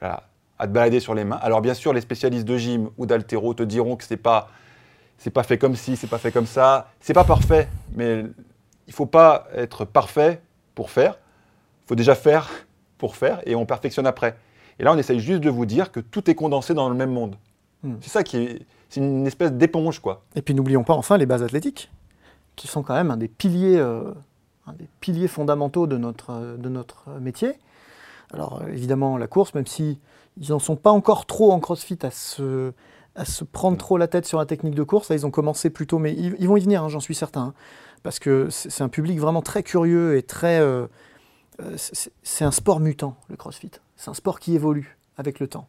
voilà, 0.01 0.25
à 0.59 0.67
te 0.67 0.73
balader 0.73 1.01
sur 1.01 1.15
les 1.15 1.25
mains. 1.25 1.39
Alors 1.43 1.61
bien 1.61 1.75
sûr, 1.75 1.93
les 1.93 2.01
spécialistes 2.01 2.47
de 2.47 2.57
gym 2.57 2.91
ou 2.99 3.07
d'altéro 3.07 3.55
te 3.55 3.63
diront 3.63 3.97
que 3.97 4.05
c'est 4.05 4.17
pas 4.17 4.49
c'est 5.19 5.31
pas 5.31 5.43
fait 5.43 5.57
comme 5.57 5.77
ci, 5.77 5.97
c'est 5.97 6.07
pas 6.07 6.19
fait 6.19 6.31
comme 6.31 6.47
ça. 6.47 6.91
C'est 7.01 7.15
pas 7.15 7.25
parfait, 7.25 7.69
mais 7.95 8.25
il 8.87 8.93
faut 8.93 9.07
pas 9.07 9.49
être 9.55 9.85
parfait 9.85 10.43
pour 10.75 10.91
faire. 10.91 11.19
Il 11.85 11.89
faut 11.89 11.95
déjà 11.95 12.15
faire 12.15 12.51
pour 12.99 13.17
faire 13.17 13.41
et 13.47 13.55
on 13.55 13.65
perfectionne 13.67 14.07
après. 14.07 14.37
Et 14.79 14.85
là, 14.85 14.93
on 14.93 14.99
essaye 14.99 15.21
juste 15.21 15.41
de 15.41 15.49
vous 15.49 15.65
dire 15.65 15.91
que 15.91 16.01
tout 16.01 16.31
est 16.31 16.35
condensé 16.35 16.75
dans 16.75 16.89
le 16.89 16.95
même 16.95 17.11
monde. 17.11 17.37
Hmm. 17.83 17.95
C'est 18.01 18.11
ça 18.11 18.23
qui 18.23 18.37
est, 18.37 18.67
c'est 18.89 19.01
une 19.01 19.27
espèce 19.27 19.53
d'éponge 19.53 20.01
quoi. 20.01 20.25
Et 20.35 20.43
puis 20.43 20.55
n'oublions 20.55 20.85
pas 20.85 20.95
enfin 20.95 21.17
les 21.17 21.27
bases 21.27 21.43
athlétiques, 21.43 21.91
qui 22.57 22.67
sont 22.69 22.83
quand 22.83 22.95
même 22.95 23.11
un 23.11 23.17
des 23.17 23.29
piliers, 23.29 23.79
euh, 23.79 24.13
un 24.67 24.73
des 24.73 24.89
piliers 25.01 25.29
fondamentaux 25.29 25.87
de 25.87 25.97
notre, 25.97 26.57
de 26.59 26.69
notre 26.69 27.11
métier. 27.21 27.53
Alors 28.33 28.63
évidemment 28.69 29.17
la 29.19 29.27
course, 29.27 29.55
même 29.55 29.67
si 29.67 29.99
ils 30.39 30.51
n'en 30.51 30.59
sont 30.59 30.77
pas 30.77 30.91
encore 30.91 31.27
trop 31.27 31.53
en 31.53 31.61
CrossFit 31.61 31.99
à 32.03 32.11
se, 32.11 32.73
à 33.15 33.25
se 33.25 33.45
prendre 33.45 33.79
trop 33.79 33.97
la 33.97 34.09
tête 34.09 34.27
sur 34.27 34.39
la 34.39 34.47
technique 34.47 34.75
de 34.75 34.83
course, 34.83 35.09
là 35.09 35.17
ils 35.17 35.27
ont 35.27 35.31
commencé 35.31 35.71
plus 35.71 35.87
tôt, 35.87 35.99
mais 35.99 36.13
ils, 36.15 36.49
vont 36.49 36.57
y 36.57 36.61
venir, 36.61 36.83
hein, 36.85 36.89
j'en 36.89 37.01
suis 37.01 37.15
certain, 37.15 37.55
parce 38.03 38.19
que 38.19 38.49
c'est 38.51 38.83
un 38.83 38.89
public 38.89 39.19
vraiment 39.19 39.43
très 39.43 39.63
curieux 39.63 40.17
et 40.17 40.23
très... 40.23 40.61
euh, 40.61 40.87
euh, 41.63 41.77
c'est 42.23 42.45
un 42.45 42.51
sport 42.51 42.81
mutant, 42.81 43.17
le 43.31 43.37
CrossFit. 43.37 43.71
C'est 43.97 44.11
un 44.11 44.15
sport 44.15 44.39
qui 44.39 44.55
évolue 44.55 44.99
avec 45.17 45.41
le 45.41 45.49
temps. 45.49 45.69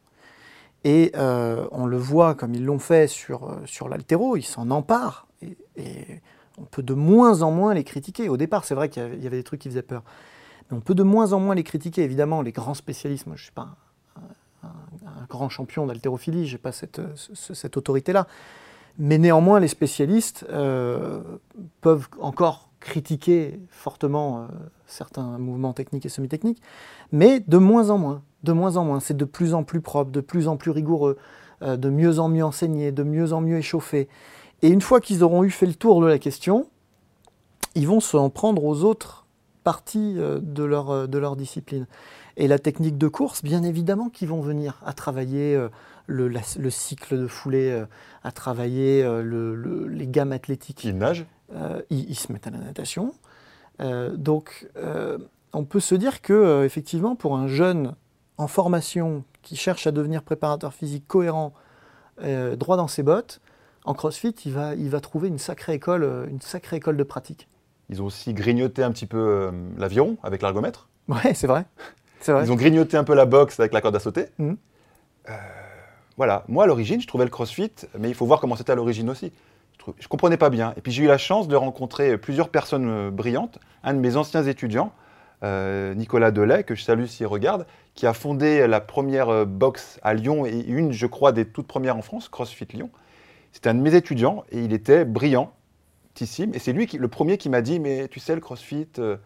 Et 0.83 1.13
euh, 1.15 1.65
on 1.71 1.85
le 1.85 1.97
voit 1.97 2.35
comme 2.35 2.53
ils 2.53 2.65
l'ont 2.65 2.79
fait 2.79 3.07
sur, 3.07 3.57
sur 3.65 3.87
l'altéro, 3.87 4.35
ils 4.35 4.43
s'en 4.43 4.69
emparent. 4.69 5.27
Et 5.77 6.21
on 6.57 6.63
peut 6.65 6.83
de 6.83 6.93
moins 6.93 7.41
en 7.41 7.51
moins 7.51 7.73
les 7.73 7.83
critiquer. 7.83 8.29
Au 8.29 8.37
départ, 8.37 8.65
c'est 8.65 8.75
vrai 8.75 8.89
qu'il 8.89 9.03
y 9.03 9.27
avait- 9.27 9.37
des 9.37 9.43
trucs 9.43 9.61
qui 9.61 9.69
faisaient 9.69 9.81
peur. 9.81 10.03
Mais 10.69 10.77
on 10.77 10.81
peut 10.81 10.95
de 10.95 11.03
moins 11.03 11.33
en 11.33 11.39
moins 11.39 11.55
les 11.55 11.63
critiquer. 11.63 12.03
Évidemment, 12.03 12.41
les 12.41 12.51
grands 12.51 12.73
spécialistes, 12.73 13.27
moi 13.27 13.35
je 13.35 13.41
ne 13.41 13.45
suis 13.45 13.53
pas 13.53 13.69
un, 14.63 14.69
grand 15.29 15.49
champion 15.49 15.85
d'haltérophilie, 15.85 16.47
je 16.47 16.53
n'ai 16.53 16.57
pas 16.57 16.71
cette, 16.71 17.01
ce- 17.15 17.53
cette 17.53 17.77
autorité-là. 17.77 18.27
Mais 18.97 19.17
néanmoins, 19.17 19.59
les 19.59 19.67
spécialistes 19.67 20.45
euh, 20.49 21.21
peuvent 21.81 22.07
encore 22.19 22.69
critiquer 22.79 23.59
fortement 23.69 24.39
euh, 24.41 24.47
certains 24.87 25.37
mouvements 25.37 25.73
techniques 25.73 26.05
et 26.05 26.09
semi-techniques, 26.09 26.61
mais 27.11 27.39
de 27.47 27.57
moins 27.57 27.89
en 27.89 27.97
moins, 27.97 28.21
de 28.43 28.53
moins 28.53 28.77
en 28.77 28.85
moins. 28.85 28.99
C'est 28.99 29.17
de 29.17 29.25
plus 29.25 29.53
en 29.53 29.63
plus 29.63 29.81
propre, 29.81 30.11
de 30.11 30.21
plus 30.21 30.47
en 30.47 30.57
plus 30.57 30.71
rigoureux, 30.71 31.17
euh, 31.61 31.77
de 31.77 31.89
mieux 31.89 32.19
en 32.19 32.29
mieux 32.29 32.43
enseigné, 32.43 32.91
de 32.91 33.03
mieux 33.03 33.33
en 33.33 33.41
mieux 33.41 33.57
échauffé. 33.57 34.07
Et 34.61 34.69
une 34.69 34.81
fois 34.81 35.01
qu'ils 35.01 35.23
auront 35.23 35.43
eu 35.43 35.49
fait 35.51 35.65
le 35.65 35.75
tour 35.75 36.01
de 36.01 36.07
la 36.07 36.19
question, 36.19 36.67
ils 37.75 37.87
vont 37.87 37.99
s'en 37.99 38.29
prendre 38.29 38.63
aux 38.63 38.83
autres 38.83 39.25
parties 39.63 40.15
euh, 40.17 40.39
de 40.41 40.63
leur, 40.63 40.89
euh, 40.89 41.07
de 41.07 41.17
leur 41.17 41.35
discipline. 41.35 41.85
Et 42.37 42.47
la 42.47 42.59
technique 42.59 42.97
de 42.97 43.07
course, 43.07 43.43
bien 43.43 43.63
évidemment, 43.63 44.09
qu'ils 44.09 44.29
vont 44.29 44.41
venir 44.41 44.79
à 44.85 44.93
travailler 44.93 45.55
euh, 45.55 45.69
le, 46.07 46.27
la- 46.27 46.41
le 46.59 46.69
cycle 46.69 47.19
de 47.19 47.27
foulée, 47.27 47.83
à 48.23 48.31
travailler 48.31 49.03
le- 49.03 49.55
le- 49.55 49.87
les 49.87 50.07
gammes 50.07 50.31
athlétiques 50.31 50.77
Qui 50.77 50.93
nage 50.93 51.25
euh, 51.53 51.81
ils, 51.89 52.09
ils 52.09 52.15
se 52.15 52.31
mettent 52.31 52.47
à 52.47 52.51
la 52.51 52.59
natation. 52.59 53.13
Euh, 53.81 54.15
donc, 54.15 54.69
euh, 54.77 55.17
on 55.53 55.65
peut 55.65 55.79
se 55.79 55.95
dire 55.95 56.21
que, 56.21 56.63
effectivement, 56.63 57.15
pour 57.15 57.35
un 57.37 57.47
jeune 57.47 57.93
en 58.37 58.47
formation 58.47 59.23
qui 59.41 59.55
cherche 59.55 59.87
à 59.87 59.91
devenir 59.91 60.23
préparateur 60.23 60.73
physique 60.73 61.07
cohérent, 61.07 61.53
droit 62.57 62.77
dans 62.77 62.87
ses 62.87 63.03
bottes, 63.03 63.39
en 63.87 63.93
CrossFit, 63.93 64.35
il 64.45 64.53
va, 64.53 64.75
il 64.75 64.89
va 64.89 64.99
trouver 64.99 65.27
une 65.27 65.39
sacrée 65.39 65.73
école, 65.73 66.03
euh, 66.03 66.27
une 66.29 66.41
sacrée 66.41 66.77
école 66.77 66.97
de 66.97 67.03
pratique. 67.03 67.47
Ils 67.89 68.01
ont 68.01 68.05
aussi 68.05 68.33
grignoté 68.33 68.83
un 68.83 68.91
petit 68.91 69.05
peu 69.05 69.17
euh, 69.17 69.51
l'aviron 69.77 70.17
avec 70.23 70.41
l'ergomètre. 70.41 70.89
Ouais, 71.07 71.33
c'est 71.33 71.47
vrai. 71.47 71.65
Ils 72.27 72.51
ont 72.51 72.55
grignoté 72.55 72.97
un 72.97 73.05
peu 73.05 73.13
la 73.13 73.25
boxe 73.25 73.59
avec 73.61 73.71
la 73.71 73.79
corde 73.79 73.95
à 73.95 73.99
sauter. 73.99 74.25
Mhm. 74.39 74.57
Euh, 75.29 75.33
voilà. 76.17 76.43
Moi, 76.49 76.65
à 76.65 76.67
l'origine, 76.67 76.99
je 76.99 77.07
trouvais 77.07 77.23
le 77.23 77.29
crossfit, 77.29 77.71
mais 77.97 78.09
il 78.09 78.15
faut 78.15 78.25
voir 78.25 78.41
comment 78.41 78.57
c'était 78.57 78.73
à 78.73 78.75
l'origine 78.75 79.09
aussi. 79.09 79.31
Je, 79.79 79.91
je 79.97 80.07
comprenais 80.09 80.35
pas 80.35 80.49
bien. 80.49 80.73
Et 80.75 80.81
puis, 80.81 80.91
j'ai 80.91 81.03
eu 81.03 81.07
la 81.07 81.17
chance 81.17 81.47
de 81.47 81.55
rencontrer 81.55 82.17
plusieurs 82.17 82.49
personnes 82.49 83.09
brillantes. 83.09 83.59
Un 83.83 83.93
de 83.93 83.99
mes 83.99 84.17
anciens 84.17 84.43
étudiants, 84.43 84.91
euh, 85.43 85.93
Nicolas 85.93 86.31
Delay, 86.31 86.63
que 86.63 86.73
je 86.73 86.83
salue 86.83 87.05
s'il 87.05 87.27
regarde, 87.27 87.67
qui 87.93 88.07
a 88.07 88.13
fondé 88.13 88.65
la 88.67 88.81
première 88.81 89.29
euh, 89.29 89.45
box 89.45 89.99
à 90.01 90.13
Lyon 90.13 90.45
et 90.45 90.65
une, 90.65 90.91
je 90.91 91.05
crois, 91.05 91.31
des 91.31 91.45
toutes 91.45 91.67
premières 91.67 91.95
en 91.95 92.01
France, 92.01 92.27
CrossFit 92.27 92.67
Lyon. 92.73 92.89
C'était 93.57 93.69
un 93.71 93.73
de 93.73 93.81
mes 93.81 93.95
étudiants 93.95 94.43
et 94.51 94.59
il 94.63 94.71
était 94.71 95.03
brillantissime. 95.03 96.53
Et 96.53 96.59
c'est 96.59 96.73
lui 96.73 96.85
qui, 96.85 96.99
le 96.99 97.07
premier 97.07 97.39
qui 97.39 97.49
m'a 97.49 97.61
dit 97.63 97.79
Mais 97.79 98.07
tu 98.07 98.19
sais, 98.19 98.35
le 98.35 98.39
CrossFit. 98.39 98.87
euh, 98.99 99.17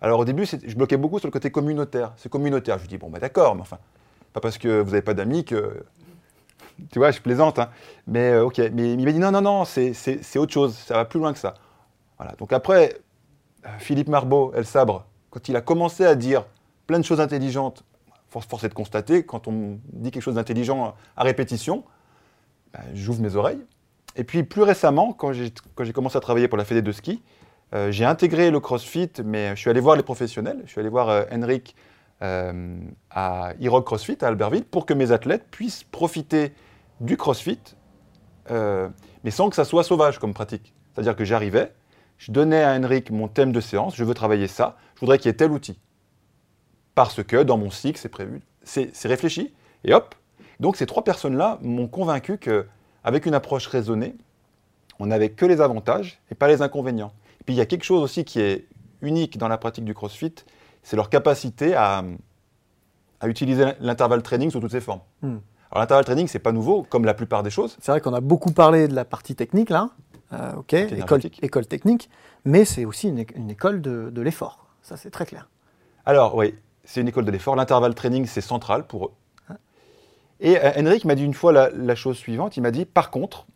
Alors 0.00 0.18
au 0.18 0.24
début, 0.24 0.44
je 0.44 0.74
bloquais 0.74 0.96
beaucoup 0.96 1.20
sur 1.20 1.28
le 1.28 1.32
côté 1.32 1.52
communautaire. 1.52 2.12
C'est 2.16 2.28
communautaire. 2.28 2.78
Je 2.78 2.82
lui 2.82 2.88
dis 2.88 2.98
Bon, 2.98 3.10
bah, 3.10 3.20
d'accord, 3.20 3.54
mais 3.54 3.60
enfin, 3.60 3.78
pas 4.32 4.40
parce 4.40 4.58
que 4.58 4.80
vous 4.80 4.90
n'avez 4.90 5.02
pas 5.02 5.14
d'amis 5.14 5.44
que. 5.44 5.84
Tu 6.90 6.98
vois, 6.98 7.12
je 7.12 7.20
plaisante. 7.20 7.60
hein. 7.60 7.70
Mais 8.08 8.32
euh, 8.32 8.44
ok. 8.46 8.58
Mais 8.72 8.94
il 8.94 9.04
m'a 9.04 9.12
dit 9.12 9.20
Non, 9.20 9.30
non, 9.30 9.40
non, 9.40 9.64
c'est 9.64 10.36
autre 10.36 10.52
chose. 10.52 10.74
Ça 10.76 10.94
va 10.94 11.04
plus 11.04 11.20
loin 11.20 11.32
que 11.32 11.38
ça. 11.38 11.54
Voilà. 12.18 12.32
Donc 12.40 12.52
après, 12.52 12.98
euh, 13.66 13.68
Philippe 13.78 14.08
Marbeau, 14.08 14.52
El 14.52 14.66
Sabre, 14.66 15.06
quand 15.30 15.48
il 15.48 15.54
a 15.54 15.60
commencé 15.60 16.04
à 16.04 16.16
dire 16.16 16.44
plein 16.88 16.98
de 16.98 17.04
choses 17.04 17.20
intelligentes, 17.20 17.84
force, 18.30 18.46
force 18.48 18.64
est 18.64 18.68
de 18.68 18.74
constater, 18.74 19.24
quand 19.24 19.46
on 19.46 19.78
dit 19.92 20.10
quelque 20.10 20.24
chose 20.24 20.34
d'intelligent 20.34 20.94
à 21.16 21.22
répétition, 21.22 21.84
ben, 22.72 22.80
j'ouvre 22.94 23.20
mes 23.22 23.36
oreilles. 23.36 23.62
Et 24.16 24.24
puis 24.24 24.42
plus 24.42 24.62
récemment, 24.62 25.12
quand 25.12 25.32
j'ai 25.32 25.92
commencé 25.92 26.16
à 26.16 26.20
travailler 26.20 26.48
pour 26.48 26.58
la 26.58 26.64
Fédé 26.64 26.82
de 26.82 26.92
ski, 26.92 27.22
euh, 27.74 27.90
j'ai 27.90 28.04
intégré 28.04 28.50
le 28.50 28.60
CrossFit, 28.60 29.10
mais 29.24 29.50
je 29.50 29.60
suis 29.60 29.70
allé 29.70 29.80
voir 29.80 29.96
les 29.96 30.02
professionnels. 30.02 30.62
Je 30.64 30.70
suis 30.70 30.80
allé 30.80 30.88
voir 30.88 31.08
euh, 31.08 31.24
Henrik 31.32 31.74
euh, 32.22 32.78
à 33.10 33.52
Irog 33.60 33.84
CrossFit 33.84 34.16
à 34.22 34.28
Albertville 34.28 34.64
pour 34.64 34.86
que 34.86 34.94
mes 34.94 35.12
athlètes 35.12 35.46
puissent 35.50 35.84
profiter 35.84 36.52
du 37.00 37.18
CrossFit, 37.18 37.60
euh, 38.50 38.88
mais 39.22 39.30
sans 39.30 39.50
que 39.50 39.56
ça 39.56 39.64
soit 39.64 39.84
sauvage 39.84 40.18
comme 40.18 40.32
pratique. 40.32 40.72
C'est-à-dire 40.94 41.14
que 41.14 41.24
j'arrivais, 41.24 41.74
je 42.16 42.32
donnais 42.32 42.62
à 42.62 42.72
Henrik 42.72 43.10
mon 43.10 43.28
thème 43.28 43.52
de 43.52 43.60
séance, 43.60 43.96
je 43.96 44.04
veux 44.04 44.14
travailler 44.14 44.46
ça, 44.46 44.76
je 44.94 45.00
voudrais 45.00 45.18
qu'il 45.18 45.26
y 45.26 45.30
ait 45.30 45.36
tel 45.36 45.50
outil. 45.50 45.78
Parce 46.94 47.22
que 47.22 47.42
dans 47.42 47.58
mon 47.58 47.70
cycle, 47.70 47.98
c'est 47.98 48.08
prévu, 48.08 48.40
c'est 48.62 48.90
réfléchi, 49.04 49.52
et 49.84 49.92
hop. 49.92 50.14
Donc 50.58 50.76
ces 50.76 50.86
trois 50.86 51.04
personnes-là 51.04 51.58
m'ont 51.60 51.88
convaincu 51.88 52.38
qu'avec 53.06 53.24
une 53.24 53.34
approche 53.34 53.68
raisonnée, 53.68 54.16
on 54.98 55.06
n'avait 55.06 55.30
que 55.30 55.46
les 55.46 55.60
avantages 55.60 56.20
et 56.32 56.34
pas 56.34 56.48
les 56.48 56.60
inconvénients. 56.60 57.12
Et 57.40 57.44
puis 57.44 57.54
il 57.54 57.56
y 57.56 57.60
a 57.60 57.66
quelque 57.66 57.84
chose 57.84 58.02
aussi 58.02 58.24
qui 58.24 58.40
est 58.40 58.66
unique 59.00 59.38
dans 59.38 59.46
la 59.46 59.58
pratique 59.58 59.84
du 59.84 59.94
CrossFit, 59.94 60.34
c'est 60.82 60.96
leur 60.96 61.08
capacité 61.08 61.74
à, 61.76 62.02
à 63.20 63.28
utiliser 63.28 63.74
l'intervalle 63.78 64.22
training 64.22 64.50
sous 64.50 64.58
toutes 64.58 64.72
ses 64.72 64.80
formes. 64.80 65.02
Hmm. 65.22 65.36
Alors 65.70 65.82
l'intervalle 65.82 66.04
training, 66.04 66.26
c'est 66.26 66.40
pas 66.40 66.50
nouveau, 66.50 66.82
comme 66.82 67.04
la 67.04 67.14
plupart 67.14 67.44
des 67.44 67.50
choses. 67.50 67.76
C'est 67.80 67.92
vrai 67.92 68.00
qu'on 68.00 68.14
a 68.14 68.20
beaucoup 68.20 68.52
parlé 68.52 68.88
de 68.88 68.94
la 68.94 69.04
partie 69.04 69.36
technique 69.36 69.70
là, 69.70 69.90
euh, 70.32 70.56
ok, 70.56 70.72
école, 70.72 71.66
technique, 71.66 72.10
mais 72.44 72.64
c'est 72.64 72.84
aussi 72.84 73.08
une, 73.08 73.50
école 73.50 73.80
de, 73.82 74.10
de 74.10 74.20
l'effort. 74.20 74.66
Ça 74.82 74.96
c'est 74.96 75.10
très 75.10 75.26
clair. 75.26 75.48
Alors 76.06 76.34
oui, 76.34 76.56
c'est 76.82 77.00
une 77.02 77.08
école 77.08 77.24
de 77.24 77.30
l'effort. 77.30 77.54
L'intervalle 77.54 77.94
training, 77.94 78.26
c'est 78.26 78.40
central 78.40 78.84
pour 78.84 79.06
eux. 79.06 79.12
Et 80.40 80.58
euh, 80.58 80.70
Henrik 80.76 81.04
m'a 81.04 81.14
dit 81.14 81.24
une 81.24 81.34
fois 81.34 81.52
la, 81.52 81.70
la 81.70 81.94
chose 81.94 82.16
suivante. 82.16 82.56
Il 82.56 82.60
m'a 82.62 82.70
dit, 82.70 82.84
par 82.84 83.10
contre, 83.10 83.46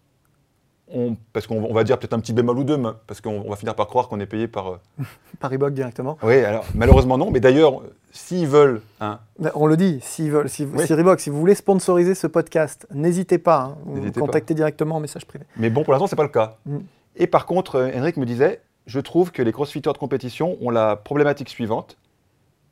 on- 0.92 1.16
parce 1.32 1.46
qu'on 1.46 1.62
on 1.62 1.72
va 1.74 1.84
dire 1.84 1.98
peut-être 1.98 2.14
un 2.14 2.20
petit 2.20 2.32
bémol 2.32 2.58
ou 2.58 2.64
deux, 2.64 2.76
mais- 2.76 2.88
parce 3.06 3.20
qu'on 3.20 3.42
on 3.46 3.50
va 3.50 3.56
finir 3.56 3.74
par 3.74 3.86
croire 3.86 4.08
qu'on 4.08 4.18
est 4.20 4.26
payé 4.26 4.48
par... 4.48 4.68
euh, 4.72 4.76
Paris 5.40 5.58
Bog 5.58 5.72
directement. 5.74 6.16
Oui, 6.22 6.38
alors 6.44 6.64
malheureusement 6.74 7.16
non, 7.18 7.30
mais 7.30 7.38
d'ailleurs, 7.40 7.82
s'ils 8.12 8.48
veulent... 8.48 8.80
hein, 9.00 9.20
On 9.54 9.66
le 9.66 9.76
dit, 9.76 10.00
s'ils 10.02 10.30
veulent, 10.32 10.48
si, 10.48 10.64
Oui. 10.64 10.86
si 10.86 10.94
Reebok, 10.94 11.20
si 11.20 11.30
vous 11.30 11.38
voulez 11.38 11.54
sponsoriser 11.54 12.14
ce 12.14 12.26
podcast, 12.26 12.86
n'hésitez 12.92 13.38
pas, 13.38 13.60
hein, 13.60 13.78
vous 13.84 14.10
pas. 14.10 14.20
contactez 14.20 14.54
directement 14.54 14.96
en 14.96 15.00
message 15.00 15.26
privé. 15.26 15.44
mais 15.56 15.70
bon, 15.70 15.84
pour 15.84 15.92
l'instant, 15.92 16.06
ce 16.08 16.14
n'est 16.14 16.16
pas 16.16 16.22
le 16.24 16.28
cas. 16.30 16.56
Mm. 16.66 16.78
Et 17.16 17.26
par 17.26 17.46
contre, 17.46 17.76
euh, 17.76 17.90
Henrik 17.94 18.16
me 18.16 18.24
disait, 18.26 18.60
je 18.86 18.98
trouve 19.00 19.30
que 19.30 19.42
les 19.42 19.52
crossfitters 19.52 19.92
de 19.92 19.98
compétition 19.98 20.56
ont 20.60 20.70
la 20.70 20.96
problématique 20.96 21.50
suivante. 21.50 21.96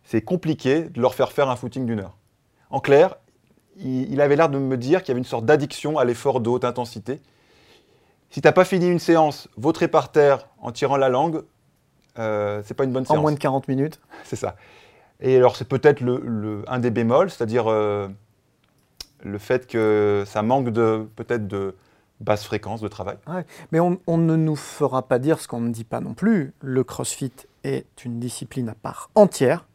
C'est 0.03 0.23
compliqué 0.23 0.85
de 0.85 1.01
leur 1.01 1.15
faire 1.15 1.31
faire 1.33 1.51
un 1.51 1.57
footing 1.57 1.85
d'une 1.87 2.01
heure. 2.01 2.17
En 2.71 2.81
clair, 2.81 3.17
il, 3.79 4.13
il 4.13 4.21
avait 4.21 4.37
l'air 4.37 4.49
de 4.49 4.59
me 4.59 4.77
dire 4.77 5.03
qu'il 5.03 5.09
y 5.09 5.13
avait 5.13 5.19
une 5.21 5.25
sorte 5.25 5.45
d'addiction 5.47 5.99
à 5.99 6.05
l'effort 6.05 6.41
de 6.41 6.49
haute 6.49 6.65
intensité. 6.65 7.21
Si 8.31 8.41
tu 8.43 8.47
n'as 8.49 8.53
pas 8.53 8.65
fini 8.65 8.89
une 8.89 8.99
séance 8.99 9.49
vautré 9.57 9.89
par 9.89 10.13
terre 10.13 10.49
en 10.61 10.71
tirant 10.73 10.97
la 10.97 11.09
langue, 11.09 11.43
euh, 12.19 12.61
c'est 12.65 12.75
pas 12.75 12.85
une 12.85 12.93
bonne 12.93 13.05
En 13.05 13.13
séance. 13.15 13.23
moins 13.23 13.33
de 13.33 13.39
40 13.39 13.69
minutes. 13.69 14.01
C'est 14.25 14.37
ça. 14.37 14.57
Et 15.21 15.37
alors, 15.37 15.57
c'est 15.57 15.67
peut-être 15.67 16.01
le, 16.01 16.21
le- 16.25 16.65
un 16.69 16.79
des 16.79 16.91
bémols, 16.91 17.29
c'est-à-dire 17.31 17.65
euh, 17.69 18.07
le 19.25 19.39
fait 19.39 19.67
que 19.67 20.23
ça 20.27 20.43
manque 20.43 20.69
de 20.71 21.09
peut-être 21.17 21.49
de 21.49 21.75
basse 22.21 22.45
fréquence 22.45 22.81
de 22.81 22.87
travail. 22.89 23.17
Mais 23.73 23.81
on, 23.81 23.99
on 24.07 24.17
ne 24.17 24.37
nous 24.37 24.55
fera 24.57 25.03
pas 25.09 25.19
dire 25.19 25.41
ce 25.41 25.49
qu'on 25.49 25.61
ne 25.61 25.71
dit 25.71 25.83
pas 25.85 26.01
non 26.01 26.15
plus. 26.15 26.53
Le 26.61 26.85
crossfit 26.85 27.33
est 27.65 28.05
une 28.05 28.21
discipline 28.21 28.69
à 28.69 28.75
part 28.75 29.11
entière, 29.17 29.67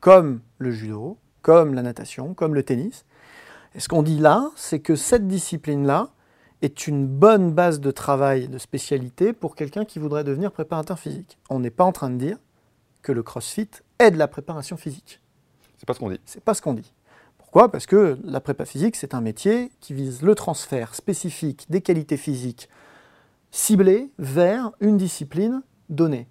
comme 0.00 0.40
le 0.58 0.70
judo, 0.70 1.16
comme 1.42 1.74
la 1.74 1.82
natation, 1.82 2.32
comme 2.34 2.54
le 2.54 2.62
tennis. 2.62 3.04
Et 3.74 3.80
ce 3.80 3.88
qu'on 3.88 4.02
dit 4.02 4.18
là, 4.18 4.50
c'est 4.54 4.80
que 4.80 4.96
cette 4.96 5.26
discipline-là 5.26 6.10
est 6.60 6.86
une 6.86 7.06
bonne 7.06 7.52
base 7.52 7.80
de 7.80 7.90
travail, 7.90 8.48
de 8.48 8.58
spécialité 8.58 9.32
pour 9.32 9.56
quelqu'un 9.56 9.84
qui 9.84 9.98
voudrait 9.98 10.24
devenir 10.24 10.52
préparateur 10.52 10.98
physique. 10.98 11.38
On 11.50 11.58
n'est 11.58 11.70
pas 11.70 11.84
en 11.84 11.92
train 11.92 12.10
de 12.10 12.16
dire 12.16 12.38
que 13.02 13.12
le 13.12 13.22
crossfit 13.22 13.68
est 13.98 14.10
de 14.10 14.18
la 14.18 14.28
préparation 14.28 14.76
physique. 14.76 15.20
C'est 15.78 15.86
pas 15.86 15.94
ce 15.94 15.98
qu'on 15.98 16.10
dit. 16.10 16.20
C'est 16.24 16.44
pas 16.44 16.54
ce 16.54 16.62
qu'on 16.62 16.74
dit. 16.74 16.92
Pourquoi? 17.38 17.70
Parce 17.70 17.86
que 17.86 18.16
la 18.24 18.40
prépa 18.40 18.64
physique, 18.64 18.94
c'est 18.96 19.14
un 19.14 19.20
métier 19.20 19.72
qui 19.80 19.92
vise 19.92 20.22
le 20.22 20.34
transfert 20.34 20.94
spécifique 20.94 21.66
des 21.68 21.80
qualités 21.80 22.16
physiques 22.16 22.68
ciblées 23.50 24.10
vers 24.18 24.70
une 24.80 24.96
discipline 24.96 25.62
donnée. 25.90 26.28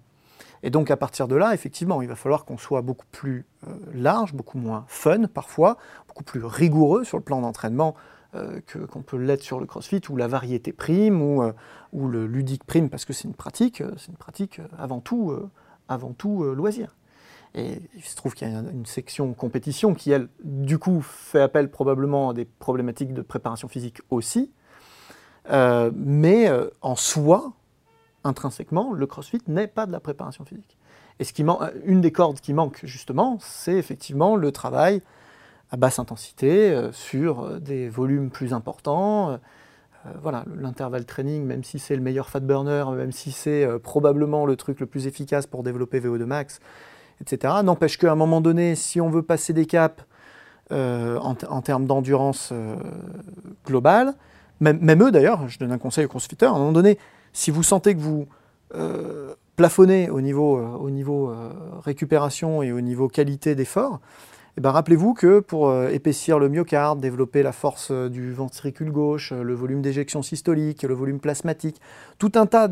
Et 0.62 0.70
donc 0.70 0.90
à 0.90 0.96
partir 0.96 1.28
de 1.28 1.34
là, 1.34 1.54
effectivement, 1.54 2.02
il 2.02 2.08
va 2.08 2.14
falloir 2.14 2.44
qu'on 2.44 2.56
soit 2.56 2.82
beaucoup 2.82 3.06
plus 3.10 3.46
euh, 3.66 3.74
large, 3.94 4.34
beaucoup 4.34 4.58
moins 4.58 4.84
fun 4.86 5.24
parfois, 5.26 5.76
beaucoup 6.06 6.24
plus 6.24 6.44
rigoureux 6.44 7.04
sur 7.04 7.16
le 7.16 7.24
plan 7.24 7.40
d'entraînement 7.40 7.94
euh, 8.34 8.60
qu'on 8.90 9.02
peut 9.02 9.18
l'être 9.18 9.42
sur 9.42 9.60
le 9.60 9.66
crossfit, 9.66 10.00
ou 10.08 10.16
la 10.16 10.28
variété 10.28 10.72
prime, 10.72 11.20
ou, 11.20 11.42
euh, 11.42 11.52
ou 11.92 12.08
le 12.08 12.26
ludique 12.26 12.64
prime, 12.64 12.88
parce 12.88 13.04
que 13.04 13.12
c'est 13.12 13.28
une 13.28 13.34
pratique, 13.34 13.82
c'est 13.98 14.08
une 14.08 14.16
pratique 14.16 14.60
avant 14.78 15.00
tout, 15.00 15.36
avant 15.88 16.12
tout 16.12 16.42
loisir. 16.54 16.96
Et 17.54 17.82
il 17.94 18.02
se 18.02 18.16
trouve 18.16 18.32
qu'il 18.32 18.50
y 18.50 18.54
a 18.54 18.60
une 18.60 18.86
section 18.86 19.34
compétition 19.34 19.92
qui, 19.92 20.10
elle, 20.10 20.28
du 20.42 20.78
coup, 20.78 21.02
fait 21.02 21.42
appel 21.42 21.70
probablement 21.70 22.30
à 22.30 22.34
des 22.34 22.46
problématiques 22.46 23.12
de 23.12 23.20
préparation 23.20 23.68
physique 23.68 24.00
aussi. 24.08 24.50
Mais 25.50 26.50
en 26.80 26.96
soi, 26.96 27.52
intrinsèquement, 28.24 28.92
le 28.92 29.06
crossfit 29.06 29.42
n'est 29.48 29.66
pas 29.66 29.86
de 29.86 29.92
la 29.92 30.00
préparation 30.00 30.44
physique. 30.44 30.76
Et 31.20 31.24
euh, 31.40 31.70
une 31.84 32.00
des 32.00 32.12
cordes 32.12 32.40
qui 32.40 32.52
manque, 32.52 32.80
justement, 32.84 33.38
c'est 33.40 33.74
effectivement 33.74 34.36
le 34.36 34.52
travail 34.52 35.02
à 35.70 35.76
basse 35.76 35.98
intensité, 35.98 36.70
euh, 36.70 36.92
sur 36.92 37.44
euh, 37.44 37.58
des 37.58 37.88
volumes 37.88 38.30
plus 38.30 38.52
importants. 38.52 39.38
Voilà, 40.20 40.44
l'intervalle 40.56 41.04
training, 41.04 41.44
même 41.44 41.62
si 41.62 41.78
c'est 41.78 41.94
le 41.94 42.02
meilleur 42.02 42.28
fat 42.28 42.40
burner, 42.40 42.86
même 42.96 43.12
si 43.12 43.30
c'est 43.30 43.68
probablement 43.84 44.46
le 44.46 44.56
truc 44.56 44.80
le 44.80 44.86
plus 44.86 45.06
efficace 45.06 45.46
pour 45.46 45.62
développer 45.62 46.00
VO2 46.00 46.24
max, 46.24 46.58
etc. 47.20 47.54
N'empêche 47.62 47.98
qu'à 47.98 48.10
un 48.10 48.16
moment 48.16 48.40
donné, 48.40 48.74
si 48.74 49.00
on 49.00 49.10
veut 49.10 49.22
passer 49.22 49.52
des 49.52 49.64
caps 49.64 50.02
en, 50.72 51.62
termes 51.62 51.86
d'endurance 51.86 52.52
globale, 53.64 54.14
même, 54.58 54.80
même 54.80 55.04
eux 55.04 55.12
d'ailleurs, 55.12 55.46
je 55.46 55.60
donne 55.60 55.70
un 55.70 55.78
conseil 55.78 56.06
aux 56.06 56.08
crossfitters, 56.08 56.46
à 56.46 56.50
un 56.50 56.58
moment 56.58 56.72
donné, 56.72 56.98
si 57.32 57.50
vous 57.50 57.62
sentez 57.62 57.94
que 57.94 58.00
vous 58.00 58.26
euh, 58.74 59.34
plafonnez 59.56 60.10
au 60.10 60.20
niveau, 60.20 60.58
euh, 60.58 60.76
au 60.76 60.90
niveau 60.90 61.30
euh, 61.30 61.52
récupération 61.80 62.62
et 62.62 62.72
au 62.72 62.80
niveau 62.80 63.08
qualité 63.08 63.54
d'effort, 63.54 64.00
eh 64.56 64.60
ben, 64.60 64.70
rappelez-vous 64.70 65.14
que 65.14 65.40
pour 65.40 65.74
épaissir 65.86 66.38
le 66.38 66.50
myocarde, 66.50 67.00
développer 67.00 67.42
la 67.42 67.52
force 67.52 67.90
du 67.90 68.32
ventricule 68.32 68.92
gauche, 68.92 69.32
le 69.32 69.54
volume 69.54 69.80
d'éjection 69.80 70.20
systolique, 70.20 70.82
le 70.82 70.92
volume 70.92 71.20
plasmatique, 71.20 71.80
tout 72.18 72.32
un 72.34 72.44
tas 72.44 72.68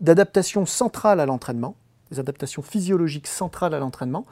d'adaptations 0.00 0.66
centrales 0.66 1.20
à 1.20 1.26
l'entraînement, 1.26 1.76
des 2.10 2.20
adaptations 2.20 2.60
physiologiques 2.60 3.28
centrales 3.28 3.72
à 3.72 3.78
l'entraînement, 3.78 4.26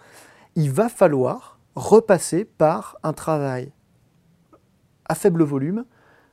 il 0.57 0.71
va 0.71 0.91
falloir 0.91 1.59
repasser 1.75 2.45
par 2.45 2.99
un 3.03 3.15
travail 3.15 3.73
à 5.07 5.15
faible 5.15 5.43
volume, 5.43 5.87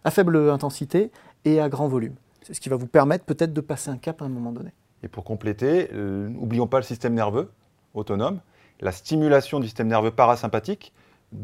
à 0.04 0.12
faible 0.12 0.50
intensité 0.50 1.12
et 1.46 1.62
à 1.62 1.70
grand 1.70 1.88
volume. 1.88 2.16
C'est 2.48 2.54
ce 2.54 2.62
qui 2.62 2.70
va 2.70 2.78
vous 2.78 2.88
permettre 2.88 3.26
peut-être 3.26 3.52
de 3.52 3.60
passer 3.60 3.90
un 3.90 3.98
cap 3.98 4.22
à 4.22 4.26
un 4.26 4.30
moment 4.30 4.54
donné. 4.54 4.72
Et 5.04 5.10
pour 5.10 5.26
compléter, 5.26 5.90
euh, 5.92 6.30
n'oublions 6.30 6.66
pas 6.66 6.78
le 6.78 6.84
système 6.84 7.14
nerveux 7.14 7.52
autonome, 7.94 8.40
la 8.80 8.94
stimulation 8.94 9.60
du 9.60 9.66
système 9.66 9.90
nerveux 9.90 10.12
parasympathique, 10.12 10.94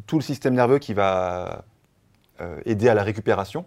tout 0.07 0.15
le 0.15 0.21
système 0.21 0.53
nerveux 0.53 0.79
qui 0.79 0.93
va 0.93 1.65
euh, 2.39 2.61
aider 2.63 2.87
à 2.87 2.93
la 2.93 3.03
récupération. 3.03 3.65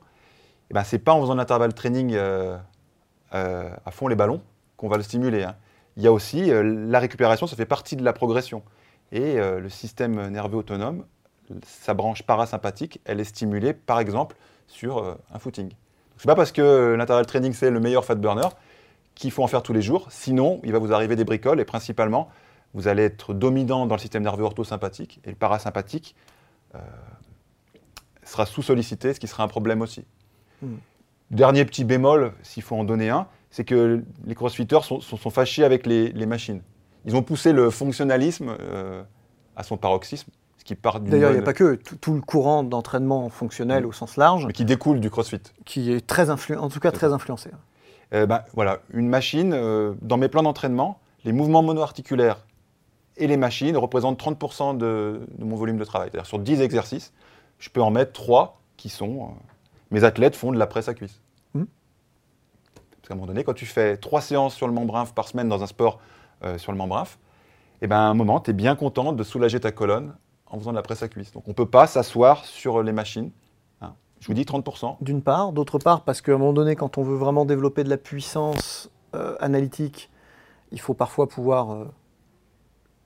Et 0.70 0.74
ben, 0.74 0.82
ce 0.82 0.96
n'est 0.96 1.02
pas 1.02 1.12
en 1.12 1.20
faisant 1.20 1.34
de 1.34 1.38
l'intervalle 1.38 1.74
training 1.74 2.14
euh, 2.14 2.56
à 3.32 3.90
fond 3.90 4.08
les 4.08 4.16
ballons 4.16 4.40
qu'on 4.78 4.88
va 4.88 4.96
le 4.96 5.02
stimuler. 5.02 5.42
hein. 5.42 5.56
Il 5.98 6.02
y 6.02 6.06
a 6.06 6.12
aussi 6.12 6.50
la 6.50 6.98
récupération, 7.00 7.46
ça 7.46 7.54
fait 7.54 7.66
partie 7.66 7.96
de 7.96 8.04
la 8.04 8.14
progression. 8.14 8.62
Et 9.12 9.36
le 9.36 9.68
système 9.70 10.28
nerveux 10.28 10.58
autonome, 10.58 11.06
sa 11.64 11.94
branche 11.94 12.22
parasympathique, 12.22 13.00
elle 13.06 13.18
est 13.18 13.24
stimulée 13.24 13.72
par 13.72 13.98
exemple 13.98 14.36
sur 14.66 15.16
un 15.32 15.38
footing. 15.38 15.72
Ce 16.16 16.26
n'est 16.26 16.30
pas 16.32 16.36
parce 16.36 16.52
que 16.52 16.94
l'intervalle 16.96 17.26
training 17.26 17.52
c'est 17.52 17.70
le 17.70 17.80
meilleur 17.80 18.04
fat 18.04 18.14
burner 18.14 18.48
qu'il 19.14 19.30
faut 19.30 19.42
en 19.42 19.46
faire 19.46 19.62
tous 19.62 19.72
les 19.72 19.82
jours. 19.82 20.06
Sinon, 20.10 20.60
il 20.64 20.72
va 20.72 20.78
vous 20.78 20.92
arriver 20.92 21.16
des 21.16 21.24
bricoles 21.24 21.60
et 21.60 21.64
principalement 21.64 22.28
vous 22.74 22.88
allez 22.88 23.04
être 23.04 23.32
dominant 23.32 23.86
dans 23.86 23.94
le 23.94 24.00
système 24.00 24.22
nerveux 24.22 24.44
orthosympathique 24.44 25.20
et 25.24 25.30
le 25.30 25.36
parasympathique 25.36 26.14
euh, 26.74 26.78
sera 28.24 28.44
sous-sollicité, 28.44 29.14
ce 29.14 29.20
qui 29.20 29.26
sera 29.28 29.42
un 29.42 29.48
problème 29.48 29.80
aussi. 29.80 30.04
Hmm. 30.60 30.76
Dernier 31.30 31.64
petit 31.64 31.84
bémol, 31.84 32.32
s'il 32.42 32.62
faut 32.62 32.76
en 32.76 32.84
donner 32.84 33.08
un, 33.08 33.26
c'est 33.50 33.64
que 33.64 34.04
les 34.26 34.34
crossfitters 34.34 34.82
sont, 34.82 35.00
sont- 35.00 35.16
sont 35.16 35.30
fâchés 35.30 35.64
avec 35.64 35.86
les, 35.86 36.12
les 36.12 36.26
machines. 36.26 36.60
Ils 37.06 37.16
ont 37.16 37.22
poussé 37.22 37.52
le 37.52 37.70
fonctionnalisme 37.70 38.54
euh, 38.60 39.02
à 39.54 39.62
son 39.62 39.76
paroxysme, 39.76 40.30
qui 40.66 40.74
part 40.74 41.00
d'une 41.00 41.10
D'ailleurs, 41.10 41.30
il 41.30 41.34
n'y 41.34 41.38
a 41.40 41.42
pas 41.44 41.52
que 41.52 41.76
tout, 41.76 41.96
tout 41.96 42.12
le 42.14 42.20
courant 42.20 42.62
d'entraînement 42.64 43.28
fonctionnel 43.28 43.84
Mm. 43.84 43.86
au 43.86 43.92
sens 43.92 44.16
large 44.16 44.46
mais 44.46 44.52
qui 44.52 44.64
découle 44.64 45.00
du 45.00 45.10
crossfit. 45.10 45.40
qui 45.64 45.92
est 45.92 46.06
très 46.06 46.28
influ- 46.28 46.56
en 46.58 46.68
tout 46.68 46.80
cas 46.80 46.90
très 46.90 47.12
influencé. 47.12 47.50
Euh, 48.14 48.26
ben, 48.26 48.42
voilà, 48.54 48.80
une 48.92 49.08
machine, 49.08 49.52
euh, 49.54 49.94
dans 50.02 50.16
mes 50.16 50.28
plans 50.28 50.42
d'entraînement, 50.42 50.98
les 51.24 51.32
mouvements 51.32 51.62
monoarticulaires 51.62 52.44
et 53.16 53.26
les 53.26 53.36
machines 53.36 53.76
représentent 53.76 54.18
30% 54.18 54.76
de, 54.76 55.20
de 55.38 55.44
mon 55.44 55.56
volume 55.56 55.78
de 55.78 55.84
travail. 55.84 56.08
C'est-à-dire 56.10 56.26
sur 56.26 56.38
10 56.38 56.60
exercices, 56.60 57.12
je 57.58 57.70
peux 57.70 57.80
en 57.82 57.90
mettre 57.90 58.12
3 58.12 58.60
qui 58.76 58.88
sont... 58.88 59.22
euh, 59.22 59.34
mes 59.92 60.02
athlètes 60.04 60.36
font 60.36 60.52
de 60.52 60.58
la 60.58 60.66
presse 60.66 60.88
à 60.88 60.94
cuisse. 60.94 61.20
Mhm. 61.54 61.66
Parce 62.74 63.08
qu'à 63.08 63.14
un 63.14 63.16
moment 63.16 63.26
donné, 63.28 63.44
quand 63.44 63.54
tu 63.54 63.66
fais 63.66 63.96
3 63.96 64.20
séances 64.20 64.54
sur 64.54 64.66
le 64.66 64.72
membre 64.72 64.96
inf 64.96 65.12
par 65.14 65.28
semaine 65.28 65.48
dans 65.48 65.62
un 65.62 65.66
sport 65.66 66.00
euh, 66.44 66.58
sur 66.58 66.72
le 66.72 66.78
membre 66.78 66.96
inf, 66.98 67.18
et 67.82 67.86
ben, 67.86 67.96
à 67.96 68.00
un 68.00 68.14
moment, 68.14 68.40
tu 68.40 68.50
es 68.50 68.54
bien 68.54 68.74
content 68.76 69.12
de 69.12 69.22
soulager 69.22 69.60
ta 69.60 69.70
colonne 69.72 70.14
en 70.48 70.58
faisant 70.58 70.70
de 70.70 70.76
la 70.76 70.82
presse 70.82 71.02
à 71.02 71.08
cuisse. 71.08 71.32
Donc 71.32 71.44
on 71.46 71.50
ne 71.50 71.54
peut 71.54 71.68
pas 71.68 71.86
s'asseoir 71.86 72.44
sur 72.44 72.82
les 72.82 72.92
machines. 72.92 73.30
hein. 73.80 73.94
Je 74.20 74.26
vous 74.28 74.34
dis 74.34 74.42
30%. 74.42 74.96
D'une 75.00 75.22
part, 75.22 75.52
d'autre 75.52 75.78
part, 75.78 76.02
parce 76.02 76.20
qu'à 76.20 76.32
un 76.32 76.38
moment 76.38 76.52
donné, 76.52 76.76
quand 76.76 76.98
on 76.98 77.02
veut 77.02 77.16
vraiment 77.16 77.44
développer 77.44 77.84
de 77.84 77.90
la 77.90 77.96
puissance 77.96 78.90
euh, 79.14 79.36
analytique, 79.40 80.10
il 80.72 80.80
faut 80.80 80.94
parfois 80.94 81.28
pouvoir 81.28 81.72
euh, 81.72 81.84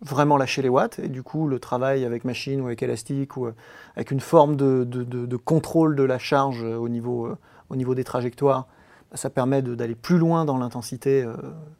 vraiment 0.02 0.36
lâcher 0.36 0.62
les 0.62 0.68
watts. 0.68 0.98
Et 0.98 1.08
du 1.08 1.22
coup, 1.22 1.46
le 1.46 1.58
travail 1.58 2.04
avec 2.04 2.24
machine 2.24 2.60
ou 2.60 2.66
avec 2.66 2.82
élastique 2.82 3.36
ou 3.36 3.46
euh, 3.46 3.54
avec 3.96 4.10
une 4.10 4.20
forme 4.20 4.56
de, 4.56 5.36
contrôle 5.36 5.96
de 5.96 6.02
la 6.02 6.18
charge 6.18 6.62
au 6.62 6.88
niveau, 6.88 7.34
au 7.68 7.76
niveau 7.76 7.94
des 7.94 8.04
trajectoires, 8.04 8.66
ça 9.14 9.28
permet 9.28 9.60
d'aller 9.62 9.96
plus 9.96 10.18
loin 10.18 10.44
dans 10.44 10.56
l'intensité 10.56 11.26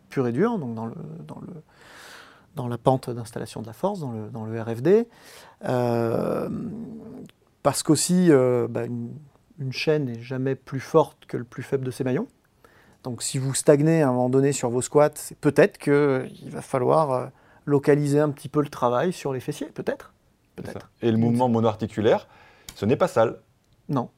pure 0.08 0.26
et 0.26 0.32
dure, 0.32 0.58
donc 0.58 0.74
dans, 0.74 0.86
le, 0.86 0.94
dans 2.56 2.68
la 2.68 2.78
pente 2.78 3.10
d'installation 3.10 3.62
de 3.62 3.66
la 3.66 3.72
force, 3.72 4.00
dans 4.00 4.12
le, 4.12 4.28
dans 4.28 4.44
le 4.44 4.60
RFD. 4.60 5.06
Euh, 5.66 6.48
parce 7.62 7.82
qu'aussi, 7.82 8.26
euh, 8.30 8.66
bah, 8.68 8.84
une, 8.84 9.14
une 9.58 9.72
chaîne 9.72 10.06
n'est 10.06 10.20
jamais 10.20 10.54
plus 10.54 10.80
forte 10.80 11.26
que 11.26 11.36
le 11.36 11.44
plus 11.44 11.62
faible 11.62 11.84
de 11.84 11.90
ses 11.90 12.02
maillons. 12.04 12.26
Donc 13.02 13.22
si 13.22 13.38
vous 13.38 13.54
stagnez 13.54 14.02
à 14.02 14.08
un 14.08 14.12
moment 14.12 14.30
donné 14.30 14.52
sur 14.52 14.70
vos 14.70 14.82
squats, 14.82 15.10
c'est 15.14 15.38
peut-être 15.38 15.78
qu'il 15.78 16.50
va 16.50 16.62
falloir 16.62 17.10
euh, 17.12 17.26
localiser 17.66 18.20
un 18.20 18.30
petit 18.30 18.48
peu 18.48 18.60
le 18.60 18.68
travail 18.68 19.12
sur 19.12 19.32
les 19.32 19.40
fessiers, 19.40 19.68
peut-être. 19.68 20.12
Peut-être. 20.56 20.90
Et 21.00 21.10
le 21.10 21.16
mouvement 21.16 21.48
monoarticulaire, 21.48 22.28
ce 22.74 22.84
n'est 22.84 22.96
pas 22.96 23.08
sale. 23.08 23.38
Non. 23.88 24.10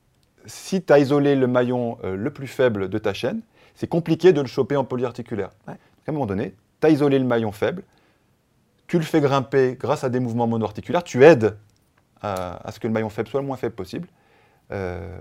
si 0.47 0.83
tu 0.83 0.93
as 0.93 0.99
isolé 0.99 1.35
le 1.35 1.47
maillon 1.47 1.99
euh, 2.05 2.17
le 2.17 2.31
plus 2.31 2.47
faible 2.47 2.89
de 2.89 2.99
ta 2.99 3.15
chaîne, 3.15 3.41
c'est 3.75 3.87
compliqué 3.87 4.33
de 4.33 4.41
le 4.41 4.47
choper 4.47 4.77
en 4.77 4.85
polyarticulaire. 4.85 5.51
Ouais. 5.67 5.75
À 5.75 6.11
un 6.11 6.13
moment 6.13 6.27
donné, 6.27 6.55
tu 6.81 6.87
as 6.87 6.91
isolé 6.91 7.19
le 7.19 7.25
maillon 7.25 7.53
faible, 7.53 7.85
tu 8.93 8.99
le 8.99 9.05
fais 9.05 9.23
grimper 9.23 9.75
grâce 9.81 10.05
à 10.05 10.11
des 10.11 10.21
mouvements 10.21 10.47
monoarticulaires, 10.47 11.03
tu 11.03 11.25
aides 11.25 11.57
à, 12.21 12.71
ce 12.71 12.79
que 12.79 12.87
le 12.87 12.93
maillon 12.93 13.09
faible 13.09 13.27
soit 13.27 13.41
le 13.41 13.47
moins 13.47 13.57
faible 13.57 13.75
possible, 13.75 14.07
euh, 14.71 15.19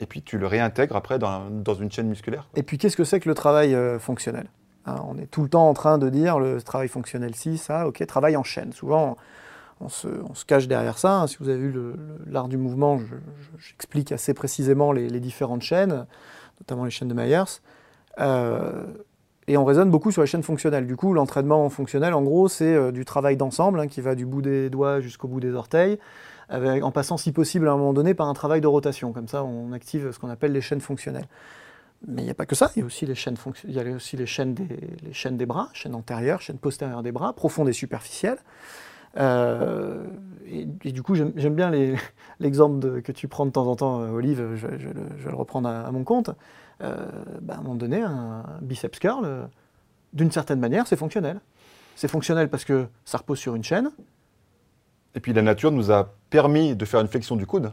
et 0.00 0.06
puis 0.06 0.22
tu 0.22 0.38
le 0.38 0.46
réintègres 0.46 0.96
après 0.96 1.18
dans, 1.18 1.74
une 1.78 1.92
chaîne 1.92 2.08
musculaire. 2.08 2.48
Et 2.56 2.62
puis 2.62 2.78
qu'est-ce 2.78 2.96
que 2.96 3.04
c'est 3.04 3.20
que 3.20 3.28
le 3.28 3.34
travail 3.34 3.74
euh, 3.74 3.98
fonctionnel? 3.98 4.46
Hein, 4.86 4.96
On 5.06 5.18
est 5.18 5.26
tout 5.26 5.42
le 5.42 5.50
temps 5.50 5.68
en 5.68 5.74
train 5.74 5.98
de 5.98 6.08
dire 6.08 6.38
le 6.38 6.62
travail 6.62 6.88
fonctionnel 6.88 7.34
si, 7.34 7.58
ça, 7.58 7.86
ok, 7.86 8.06
travail 8.06 8.34
en 8.34 8.44
chaîne. 8.44 8.72
Souvent, 8.72 9.18
on 9.82 9.90
se, 9.90 10.08
cache 10.46 10.66
derrière 10.66 10.96
ça. 10.96 11.20
hein. 11.20 11.26
Si 11.26 11.36
vous 11.40 11.50
avez 11.50 11.58
vu 11.58 11.74
l'art 12.26 12.48
du 12.48 12.56
mouvement, 12.56 12.96
je- 12.96 13.04
je- 13.04 13.58
j'explique 13.68 14.10
assez 14.10 14.32
précisément 14.32 14.90
les, 14.90 15.10
les 15.10 15.20
différentes 15.20 15.60
chaînes, 15.60 16.06
notamment 16.60 16.86
les 16.86 16.90
chaînes 16.90 17.08
de 17.08 17.14
Myers. 17.14 17.60
Euh, 18.20 18.86
et 19.46 19.56
on 19.56 19.64
raisonne 19.64 19.90
beaucoup 19.90 20.10
sur 20.10 20.22
les 20.22 20.26
chaînes 20.26 20.42
fonctionnelles. 20.42 20.86
Du 20.86 20.96
coup, 20.96 21.12
l'entraînement 21.12 21.68
fonctionnel, 21.68 22.14
en 22.14 22.22
gros, 22.22 22.48
c'est 22.48 22.74
euh, 22.74 22.92
du 22.92 23.04
travail 23.04 23.36
d'ensemble 23.36 23.80
hein, 23.80 23.88
qui 23.88 24.00
va 24.00 24.14
du 24.14 24.26
bout 24.26 24.42
des 24.42 24.70
doigts 24.70 25.00
jusqu'au 25.00 25.28
bout 25.28 25.40
des 25.40 25.54
orteils, 25.54 25.98
en 26.50 26.90
passant, 26.92 27.16
si 27.16 27.32
possible, 27.32 27.66
à 27.68 27.72
un 27.72 27.76
moment 27.76 27.94
donné, 27.94 28.12
par 28.12 28.28
un 28.28 28.34
travail 28.34 28.60
de 28.60 28.66
rotation. 28.66 29.12
Comme 29.12 29.28
ça, 29.28 29.42
on 29.42 29.72
active 29.72 30.12
ce 30.12 30.18
qu'on 30.18 30.28
appelle 30.28 30.52
les 30.52 30.60
chaînes 30.60 30.82
fonctionnelles. 30.82 31.26
Mais 32.06 32.22
il 32.22 32.24
n'y 32.26 32.30
a 32.30 32.34
pas 32.34 32.46
que 32.46 32.54
ça, 32.54 32.70
il 32.76 32.80
y 32.80 32.82
a 32.82 32.84
aussi 32.84 33.06
les 33.06 33.14
chaînes, 33.14 33.36
chaînes, 34.26 34.54
des, 34.54 34.68
les 35.02 35.12
chaînes 35.12 35.36
des 35.38 35.46
bras, 35.46 35.70
chaîne 35.72 35.94
antérieure, 35.94 36.42
chaîne 36.42 36.58
postérieure 36.58 37.02
des 37.02 37.12
bras, 37.12 37.32
profonde 37.32 37.68
et 37.68 37.72
superficielle. 37.72 38.36
Euh, 39.16 40.04
et, 40.46 40.66
du 40.92 41.02
coup, 41.02 41.14
j'aime 41.14 41.54
bien 41.54 41.70
l'exemple 42.40 43.00
que 43.02 43.12
tu 43.12 43.28
prends 43.28 43.46
de 43.46 43.50
temps 43.50 43.66
en 43.66 43.76
temps, 43.76 44.00
euh, 44.02 44.10
Olive, 44.10 44.54
je, 44.56 44.66
vais 44.66 44.76
le- 45.30 45.34
reprendre 45.34 45.68
à 45.68 45.90
mon 45.92 46.04
compte. 46.04 46.30
Euh, 46.82 47.06
bah, 47.40 47.54
à 47.54 47.58
un 47.58 47.62
moment 47.62 47.74
donné, 47.74 48.00
un 48.00 48.44
biceps 48.60 48.98
curl, 48.98 49.24
euh, 49.24 49.44
d'une 50.12 50.30
certaine 50.30 50.60
manière, 50.60 50.86
c'est 50.86 50.96
fonctionnel. 50.96 51.40
C'est 51.96 52.08
fonctionnel 52.08 52.48
parce 52.48 52.64
que 52.64 52.86
ça 53.04 53.18
repose 53.18 53.38
sur 53.38 53.54
une 53.54 53.64
chaîne. 53.64 53.90
Et 55.14 55.20
puis 55.20 55.32
la 55.32 55.42
nature 55.42 55.70
nous 55.70 55.92
a 55.92 56.12
permis 56.30 56.74
de 56.74 56.84
faire 56.84 57.00
une 57.00 57.08
flexion 57.08 57.36
du 57.36 57.46
coude. 57.46 57.72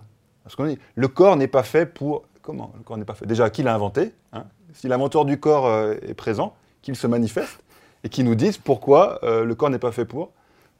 Le 0.96 1.08
corps 1.08 1.36
n'est 1.36 1.48
pas 1.48 1.64
fait 1.64 1.86
pour... 1.86 2.24
Comment 2.42 2.74
Le 2.78 2.84
corps 2.84 2.98
n'est 2.98 3.06
pas 3.06 3.14
fait? 3.14 3.26
Déjà, 3.26 3.50
qui 3.50 3.64
l'a 3.64 3.74
inventé 3.74 4.14
hein? 4.34 4.46
Si 4.74 4.88
l'inventeur 4.88 5.26
du 5.26 5.40
corps 5.40 5.68
euh, 5.68 5.96
est 6.02 6.14
présent, 6.14 6.56
qu'il 6.82 6.96
se 6.96 7.08
manifeste 7.08 7.60
et 8.04 8.10
qu'il 8.10 8.26
nous 8.26 8.36
dise 8.36 8.58
pourquoi 8.58 9.20
le 9.22 9.54
corps 9.54 9.70
n'est 9.70 9.78
pas 9.78 9.92
fait 9.92 10.06
pour. 10.06 10.32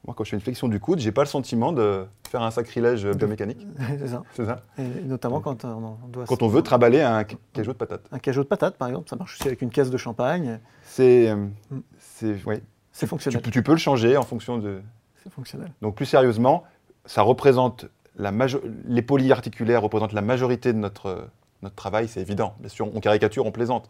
Moi, 0.04 0.14
quand 0.16 0.24
je 0.24 0.30
fais 0.30 0.36
une 0.36 0.42
flexion 0.42 0.68
du 0.68 0.80
coude, 0.80 0.98
j'ai 0.98 1.12
pas 1.12 1.22
le 1.22 1.28
sentiment 1.28 1.72
de 1.72 2.04
faire 2.28 2.42
un 2.42 2.50
sacrilège 2.50 3.06
biomécanique. 3.06 3.66
c'est 3.98 4.08
ça. 4.08 4.22
C'est 4.34 4.44
ça. 4.46 4.62
Et 4.78 4.82
notamment 5.04 5.40
quand 5.40 5.64
on, 5.64 5.96
doit 6.08 6.24
Quand 6.26 6.42
on 6.42 6.48
veut 6.48 6.62
trimballer 6.62 7.00
un 7.02 7.20
ca- 7.20 7.36
cajot 7.52 7.72
de 7.72 7.76
patate. 7.78 8.02
un 8.10 8.18
cajot 8.18 8.42
de 8.42 8.48
patate, 8.48 8.76
par 8.76 8.88
exemple, 8.88 9.08
ça 9.08 9.14
marche 9.16 9.34
aussi 9.38 9.46
avec 9.46 9.62
une 9.62 9.70
caisse 9.70 9.90
de 9.90 9.96
champagne. 9.96 10.58
C'est... 10.82 11.28
euh, 11.30 11.36
Mm. 11.70 11.78
c'est 12.00 12.36
oui. 12.46 12.56
C'est 12.90 13.06
fonctionnel. 13.06 13.40
tu 13.42 13.62
peux 13.62 13.72
le 13.72 13.78
changer 13.78 14.16
en 14.16 14.22
fonction 14.22 14.58
de... 14.58 14.82
C'est 15.22 15.32
fonctionnel. 15.32 15.70
Donc 15.82 15.94
plus 15.94 16.04
sérieusement, 16.06 16.64
ça 17.06 17.22
représente 17.22 17.86
la 18.16 18.32
majo- 18.32 18.60
les 18.86 19.02
polyarticulaires 19.02 19.80
représentent 19.82 20.12
la 20.12 20.20
majorité 20.20 20.72
de 20.74 20.78
notre, 20.78 21.28
notre 21.62 21.74
travail, 21.76 22.08
c'est 22.08 22.20
évident. 22.20 22.54
Bien 22.58 22.68
sûr, 22.68 22.94
on 22.94 23.00
caricature, 23.00 23.46
on 23.46 23.52
plaisante. 23.52 23.88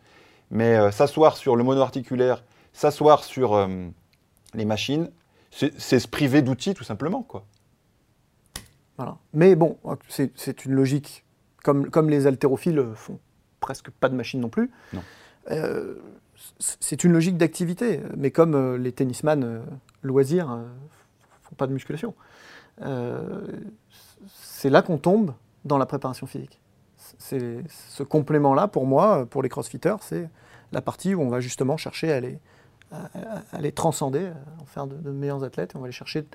Mais 0.51 0.77
euh, 0.77 0.90
s'asseoir 0.90 1.37
sur 1.38 1.57
le 1.57 1.64
monoarticulaire, 1.64 2.44
s'asseoir 2.75 3.25
sur 3.25 3.55
euh, 3.55 3.66
les 4.55 4.64
machines, 4.66 5.11
c'est 5.52 6.00
se 6.00 6.08
priver 6.08 6.42
d'outils 6.42 6.74
tout 6.74 6.84
simplement. 6.84 7.22
Quoi. 7.22 7.44
Voilà. 8.96 9.18
Mais 9.32 9.54
bon, 9.54 9.78
c'est 10.08 10.64
une 10.64 10.72
logique, 10.72 11.24
comme, 11.62 11.90
comme 11.90 12.08
les 12.10 12.26
haltérophiles 12.26 12.84
font 12.94 13.20
presque 13.60 13.90
pas 13.90 14.08
de 14.08 14.14
machine 14.14 14.40
non 14.40 14.48
plus. 14.48 14.70
Non. 14.92 15.02
Euh, 15.50 15.94
c'est 16.58 17.04
une 17.04 17.12
logique 17.12 17.36
d'activité, 17.36 18.00
mais 18.16 18.30
comme 18.30 18.54
euh, 18.54 18.76
les 18.76 18.92
tennisman 18.92 19.44
euh, 19.44 19.60
loisirs 20.02 20.50
euh, 20.50 20.64
font 21.42 21.54
pas 21.54 21.66
de 21.66 21.72
musculation. 21.72 22.14
Euh, 22.82 23.46
c'est 24.26 24.70
là 24.70 24.82
qu'on 24.82 24.98
tombe 24.98 25.34
dans 25.64 25.78
la 25.78 25.86
préparation 25.86 26.26
physique. 26.26 26.60
C'est 27.18 27.62
ce 27.68 28.02
complément-là, 28.02 28.68
pour 28.68 28.86
moi, 28.86 29.26
pour 29.26 29.42
les 29.42 29.48
crossfitters, 29.48 29.96
c'est 30.00 30.28
la 30.72 30.80
partie 30.80 31.14
où 31.14 31.20
on 31.20 31.28
va 31.28 31.40
justement 31.40 31.76
chercher 31.76 32.12
à 32.12 32.20
les, 32.20 32.38
à, 33.52 33.61
les 33.61 33.72
transcender, 33.72 34.26
à 34.26 34.62
en 34.62 34.64
faire 34.66 34.87
de, 34.87 34.96
de 34.96 35.11
meilleurs 35.11 35.42
athlètes, 35.44 35.72
et 35.74 35.76
on 35.76 35.81
va 35.81 35.87
aller 35.87 35.92
chercher 35.92 36.26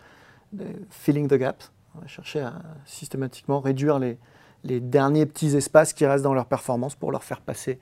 des 0.54 0.65
filling 0.89 1.28
the 1.28 1.36
gaps, 1.36 1.72
on 1.96 2.02
va 2.02 2.08
chercher 2.08 2.41
à 2.41 2.54
systématiquement 2.86 3.60
réduire 3.60 4.00
les, 4.00 4.17
les 4.63 4.80
derniers 4.80 5.26
petits 5.26 5.56
espaces 5.56 5.93
qui 5.93 6.06
restent 6.06 6.24
dans 6.24 6.34
leur 6.34 6.46
performance 6.48 6.96
pour 6.96 7.12
leur 7.12 7.24
faire 7.24 7.41
passer 7.41 7.80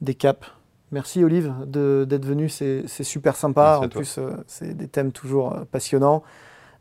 des 0.00 0.14
caps. 0.14 0.46
Merci 0.92 1.24
Olive 1.24 1.52
de- 1.66 2.06
d'être 2.08 2.24
venu, 2.24 2.48
c'est 2.48 2.84
c'est 2.86 3.04
super 3.04 3.36
sympa. 3.36 3.78
En 3.78 3.88
toi. 3.88 4.00
plus, 4.00 4.18
euh, 4.18 4.30
c'est 4.46 4.74
des 4.74 4.86
thèmes 4.88 5.12
toujours 5.12 5.52
euh, 5.54 5.64
passionnants. 5.70 6.22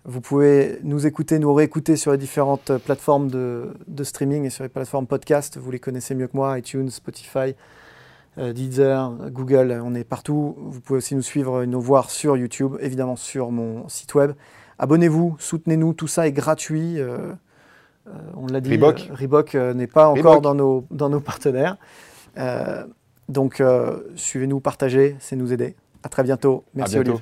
Vous 0.05 0.19
pouvez 0.19 0.79
nous 0.83 1.07
écouter, 1.07 1.39
nous 1.39 1.53
réécouter 1.53 1.95
sur 1.95 2.11
les 2.11 2.17
différentes 2.17 2.69
euh, 2.71 2.77
plateformes 2.79 3.29
de, 3.29 3.73
de 3.87 4.03
streaming 4.03 4.43
et 4.45 4.49
sur 4.49 4.63
les 4.63 4.69
plateformes 4.69 5.07
podcast. 5.07 5.57
Vous 5.57 5.71
les 5.71 5.79
connaissez 5.79 6.13
mieux 6.13 6.27
que 6.27 6.35
moi, 6.35 6.59
iTunes, 6.59 6.89
Spotify, 6.89 7.37
euh, 7.37 7.53
Deezer, 8.37 9.11
Google, 9.31 9.79
on 9.83 9.93
est 9.95 10.03
partout. 10.03 10.55
Vous 10.57 10.81
pouvez 10.81 10.97
aussi 10.97 11.15
nous 11.15 11.21
suivre 11.21 11.63
et 11.63 11.67
nous 11.67 11.81
voir 11.81 12.09
sur 12.09 12.35
YouTube, 12.35 12.75
évidemment 12.79 13.15
sur 13.15 13.51
mon 13.51 13.87
site 13.89 14.15
web. 14.15 14.31
Abonnez-vous, 14.79 15.35
soutenez-nous, 15.39 15.93
tout 15.93 16.07
ça 16.07 16.27
est 16.27 16.31
gratuit. 16.31 16.99
euh, 16.99 17.31
euh, 18.07 18.11
on 18.35 18.47
l'a 18.47 18.59
dit, 18.59 18.71
Reebok. 18.71 19.07
euh, 19.11 19.13
Reebok 19.15 19.55
euh, 19.55 19.73
n'est 19.73 19.87
pas 19.87 20.07
encore 20.07 20.33
Reebok. 20.33 20.43
dans 20.43 20.55
nos, 20.55 20.85
dans 20.91 21.09
nos 21.09 21.19
partenaires. 21.19 21.77
Euh, 22.37 22.83
donc 23.29 23.61
euh, 23.61 23.99
suivez-nous, 24.15 24.59
partagez, 24.59 25.15
c'est 25.19 25.35
nous 25.35 25.53
aider. 25.53 25.75
À 26.03 26.09
très 26.09 26.23
bientôt. 26.23 26.63
Merci 26.73 26.97
à 26.97 27.03
bientôt. 27.03 27.21